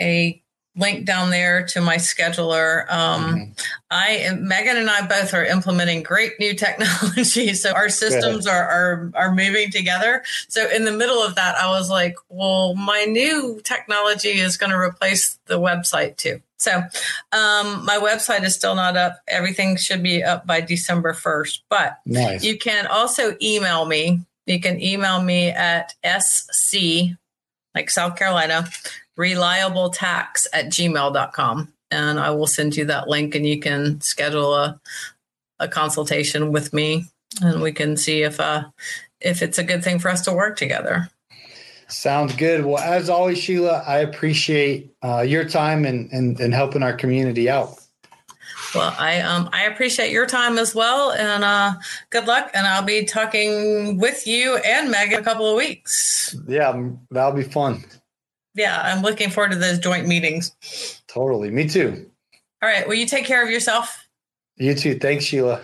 [0.00, 0.40] a
[0.76, 2.90] link down there to my scheduler.
[2.90, 3.52] Um, mm-hmm.
[3.90, 9.12] I Megan and I both are implementing great new technology, so our systems are, are
[9.14, 10.24] are moving together.
[10.48, 14.70] So in the middle of that, I was like, "Well, my new technology is going
[14.70, 16.78] to replace the website too." So
[17.32, 19.20] um, my website is still not up.
[19.28, 22.42] Everything should be up by December first, but nice.
[22.42, 26.76] you can also email me you can email me at sc,
[27.74, 28.68] like South Carolina,
[29.16, 31.72] reliable tax at gmail.com.
[31.90, 34.80] And I will send you that link and you can schedule a,
[35.60, 37.06] a consultation with me
[37.42, 38.64] and we can see if uh,
[39.20, 41.08] if it's a good thing for us to work together.
[41.88, 42.64] Sounds good.
[42.64, 47.48] Well, as always, Sheila, I appreciate uh, your time and, and, and helping our community
[47.48, 47.78] out.
[48.74, 51.74] Well, I um I appreciate your time as well, and uh,
[52.10, 52.50] good luck.
[52.54, 56.34] And I'll be talking with you and Meg in a couple of weeks.
[56.48, 57.84] Yeah, that'll be fun.
[58.54, 61.02] Yeah, I'm looking forward to those joint meetings.
[61.08, 62.10] Totally, me too.
[62.62, 64.06] All right, will you take care of yourself?
[64.56, 64.98] You too.
[64.98, 65.60] Thanks, Sheila.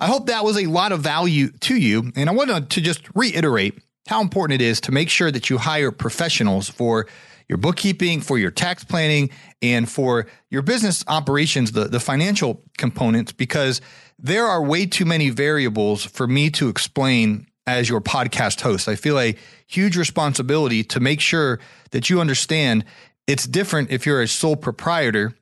[0.00, 3.02] I hope that was a lot of value to you, and I wanted to just
[3.14, 7.06] reiterate how important it is to make sure that you hire professionals for
[7.48, 9.30] your bookkeeping, for your tax planning,
[9.62, 13.80] and for your business operations, the, the financial components, because
[14.18, 18.88] there are way too many variables for me to explain as your podcast host.
[18.88, 19.36] I feel a
[19.66, 22.84] huge responsibility to make sure that you understand
[23.26, 25.34] it's different if you're a sole proprietor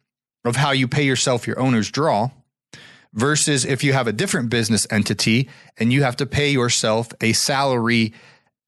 [0.44, 2.30] of how you pay yourself your owner's draw
[3.14, 5.48] versus if you have a different business entity
[5.78, 8.12] and you have to pay yourself a salary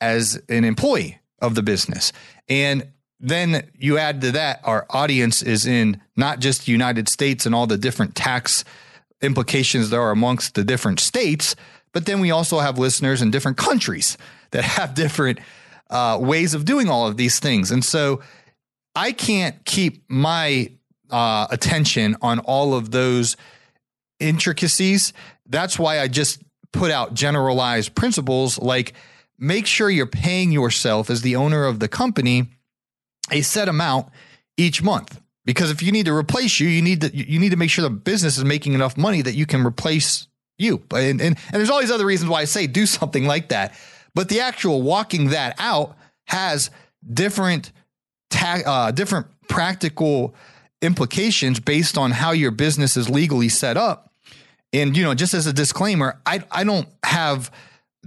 [0.00, 2.12] as an employee of the business.
[2.48, 2.88] And
[3.20, 7.54] then you add to that, our audience is in not just the United States and
[7.54, 8.64] all the different tax
[9.20, 11.56] implications there are amongst the different states,
[11.92, 14.16] but then we also have listeners in different countries
[14.52, 15.40] that have different
[15.90, 17.70] uh, ways of doing all of these things.
[17.70, 18.22] And so
[18.94, 20.70] I can't keep my
[21.10, 23.36] uh, attention on all of those
[24.20, 25.12] intricacies.
[25.46, 26.42] That's why I just
[26.72, 28.92] put out generalized principles like
[29.38, 32.48] make sure you're paying yourself as the owner of the company
[33.30, 34.08] a set amount
[34.56, 35.20] each month.
[35.44, 37.82] Because if you need to replace you, you need to you need to make sure
[37.82, 40.26] the business is making enough money that you can replace
[40.58, 40.82] you.
[40.90, 43.74] And, and, and there's all these other reasons why I say do something like that.
[44.14, 46.70] But the actual walking that out has
[47.10, 47.72] different
[48.30, 50.34] ta- uh, different practical
[50.82, 54.12] implications based on how your business is legally set up.
[54.72, 57.50] And you know, just as a disclaimer, I I don't have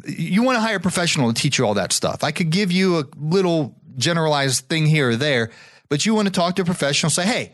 [0.05, 2.23] you want to hire a professional to teach you all that stuff.
[2.23, 5.51] I could give you a little generalized thing here or there,
[5.89, 7.51] but you want to talk to a professional, say, hey,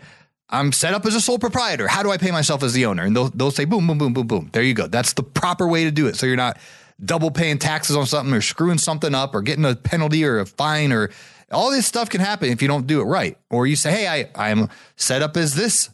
[0.50, 1.88] I'm set up as a sole proprietor.
[1.88, 3.04] How do I pay myself as the owner?
[3.04, 4.50] And they'll, they'll say, boom, boom, boom, boom, boom.
[4.54, 4.88] There you go.
[4.88, 6.16] That's the proper way to do it.
[6.16, 6.58] So you're not
[7.04, 10.46] double paying taxes on something or screwing something up or getting a penalty or a
[10.46, 11.10] fine or
[11.52, 13.38] all this stuff can happen if you don't do it right.
[13.50, 15.90] Or you say, hey, I, I'm set up as this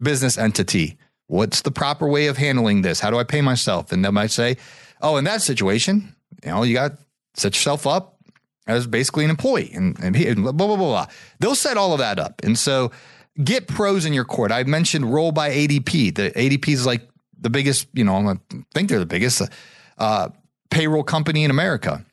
[0.00, 0.98] business entity.
[1.26, 3.00] What's the proper way of handling this?
[3.00, 3.92] How do I pay myself?
[3.92, 4.56] And they might say,
[5.00, 6.14] oh, in that situation,
[6.44, 6.92] you know, you got
[7.34, 8.15] set yourself up
[8.66, 11.06] as basically an employee and, and, and blah, blah, blah, blah.
[11.38, 12.42] They'll set all of that up.
[12.42, 12.90] And so
[13.42, 14.52] get pros in your court.
[14.52, 16.14] I mentioned Roll by ADP.
[16.14, 17.08] The ADP is like
[17.38, 18.36] the biggest, you know, I
[18.74, 19.42] think they're the biggest
[19.98, 20.30] uh,
[20.70, 22.04] payroll company in America.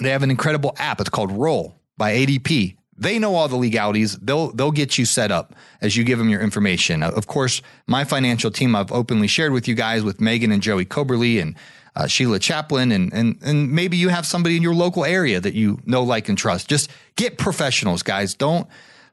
[0.00, 1.00] They have an incredible app.
[1.00, 2.76] It's called Roll by ADP.
[2.96, 4.18] They know all the legalities.
[4.18, 7.04] They'll they'll get you set up as you give them your information.
[7.04, 10.84] Of course, my financial team I've openly shared with you guys with Megan and Joey
[10.84, 11.54] Coberly and
[11.98, 15.54] uh, Sheila Chaplin, and and and maybe you have somebody in your local area that
[15.54, 16.68] you know, like, and trust.
[16.68, 18.34] Just get professionals, guys.
[18.34, 18.68] Don't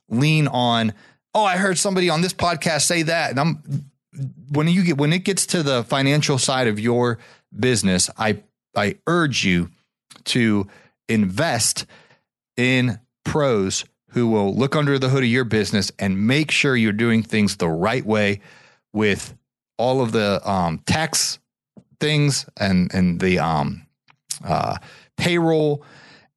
[0.07, 0.93] lean on.
[1.33, 3.63] Oh, I heard somebody on this podcast say that, and I'm
[4.51, 7.17] when you get when it gets to the financial side of your
[7.57, 8.43] business, I
[8.75, 9.71] I urge you
[10.25, 10.67] to
[11.09, 11.88] invest
[12.55, 16.93] in pros who will look under the hood of your business and make sure you're
[16.93, 18.41] doing things the right way
[18.93, 19.36] with
[19.77, 21.39] all of the um, tax
[22.00, 23.86] things and and the um,
[24.43, 24.78] uh,
[25.18, 25.84] payroll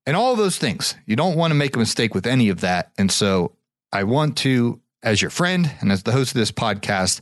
[0.07, 0.95] and all those things.
[1.07, 2.93] You don't want to make a mistake with any of that.
[2.97, 3.53] And so
[3.93, 7.21] I want to, as your friend and as the host of this podcast,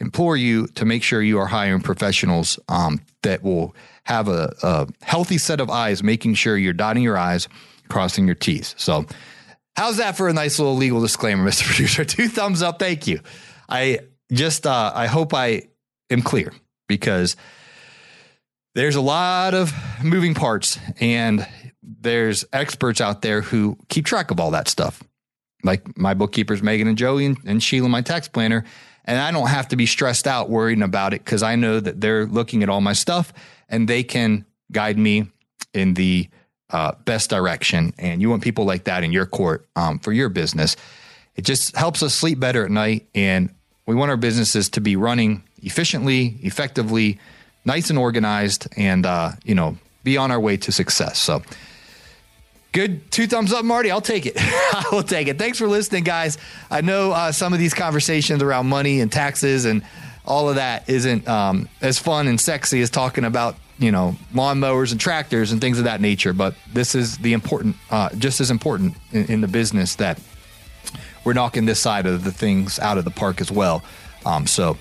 [0.00, 3.74] implore you to make sure you are hiring professionals um, that will
[4.04, 7.48] have a, a healthy set of eyes, making sure you're dotting your I's,
[7.88, 8.74] crossing your T's.
[8.78, 9.04] So,
[9.76, 11.64] how's that for a nice little legal disclaimer, Mr.
[11.66, 12.04] Producer?
[12.04, 12.78] Two thumbs up.
[12.78, 13.20] Thank you.
[13.68, 14.00] I
[14.32, 15.64] just, uh, I hope I
[16.10, 16.52] am clear
[16.88, 17.36] because
[18.74, 21.46] there's a lot of moving parts and
[21.82, 25.02] there's experts out there who keep track of all that stuff.
[25.62, 28.64] Like my bookkeepers, Megan and Joey and, and Sheila, my tax planner.
[29.04, 32.00] And I don't have to be stressed out worrying about it because I know that
[32.00, 33.32] they're looking at all my stuff
[33.68, 35.26] and they can guide me
[35.74, 36.28] in the
[36.70, 37.92] uh, best direction.
[37.98, 40.76] And you want people like that in your court um, for your business.
[41.34, 43.08] It just helps us sleep better at night.
[43.14, 43.54] And
[43.86, 47.18] we want our businesses to be running efficiently, effectively,
[47.64, 51.18] nice and organized, and uh, you know, be on our way to success.
[51.18, 51.42] So.
[52.72, 53.10] Good.
[53.10, 53.90] Two thumbs up, Marty.
[53.90, 54.32] I'll take it.
[54.38, 55.36] I will take it.
[55.36, 56.38] Thanks for listening, guys.
[56.70, 59.82] I know uh, some of these conversations around money and taxes and
[60.24, 64.92] all of that isn't um, as fun and sexy as talking about you know lawnmowers
[64.92, 66.32] and tractors and things of that nature.
[66.32, 70.20] But this is the important, uh, just as important in, in, the business that
[71.24, 73.82] we're knocking this side of the things out of the park as well.
[74.24, 74.76] Um, so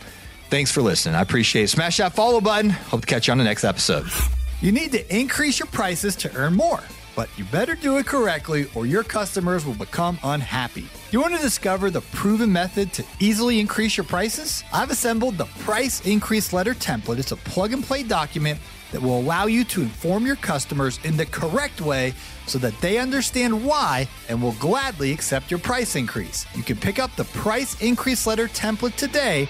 [0.51, 1.15] Thanks for listening.
[1.15, 1.67] I appreciate it.
[1.69, 2.69] Smash that follow button.
[2.69, 4.05] Hope to catch you on the next episode.
[4.59, 6.81] You need to increase your prices to earn more.
[7.13, 10.85] but you better do it correctly or your customers will become unhappy.
[11.11, 14.63] You want to discover the proven method to easily increase your prices?
[14.73, 17.19] I've assembled the Price Increase Letter template.
[17.19, 18.59] It's a plug and play document
[18.93, 22.13] that will allow you to inform your customers in the correct way
[22.45, 26.45] so that they understand why and will gladly accept your price increase.
[26.55, 29.49] You can pick up the Price Increase Letter template today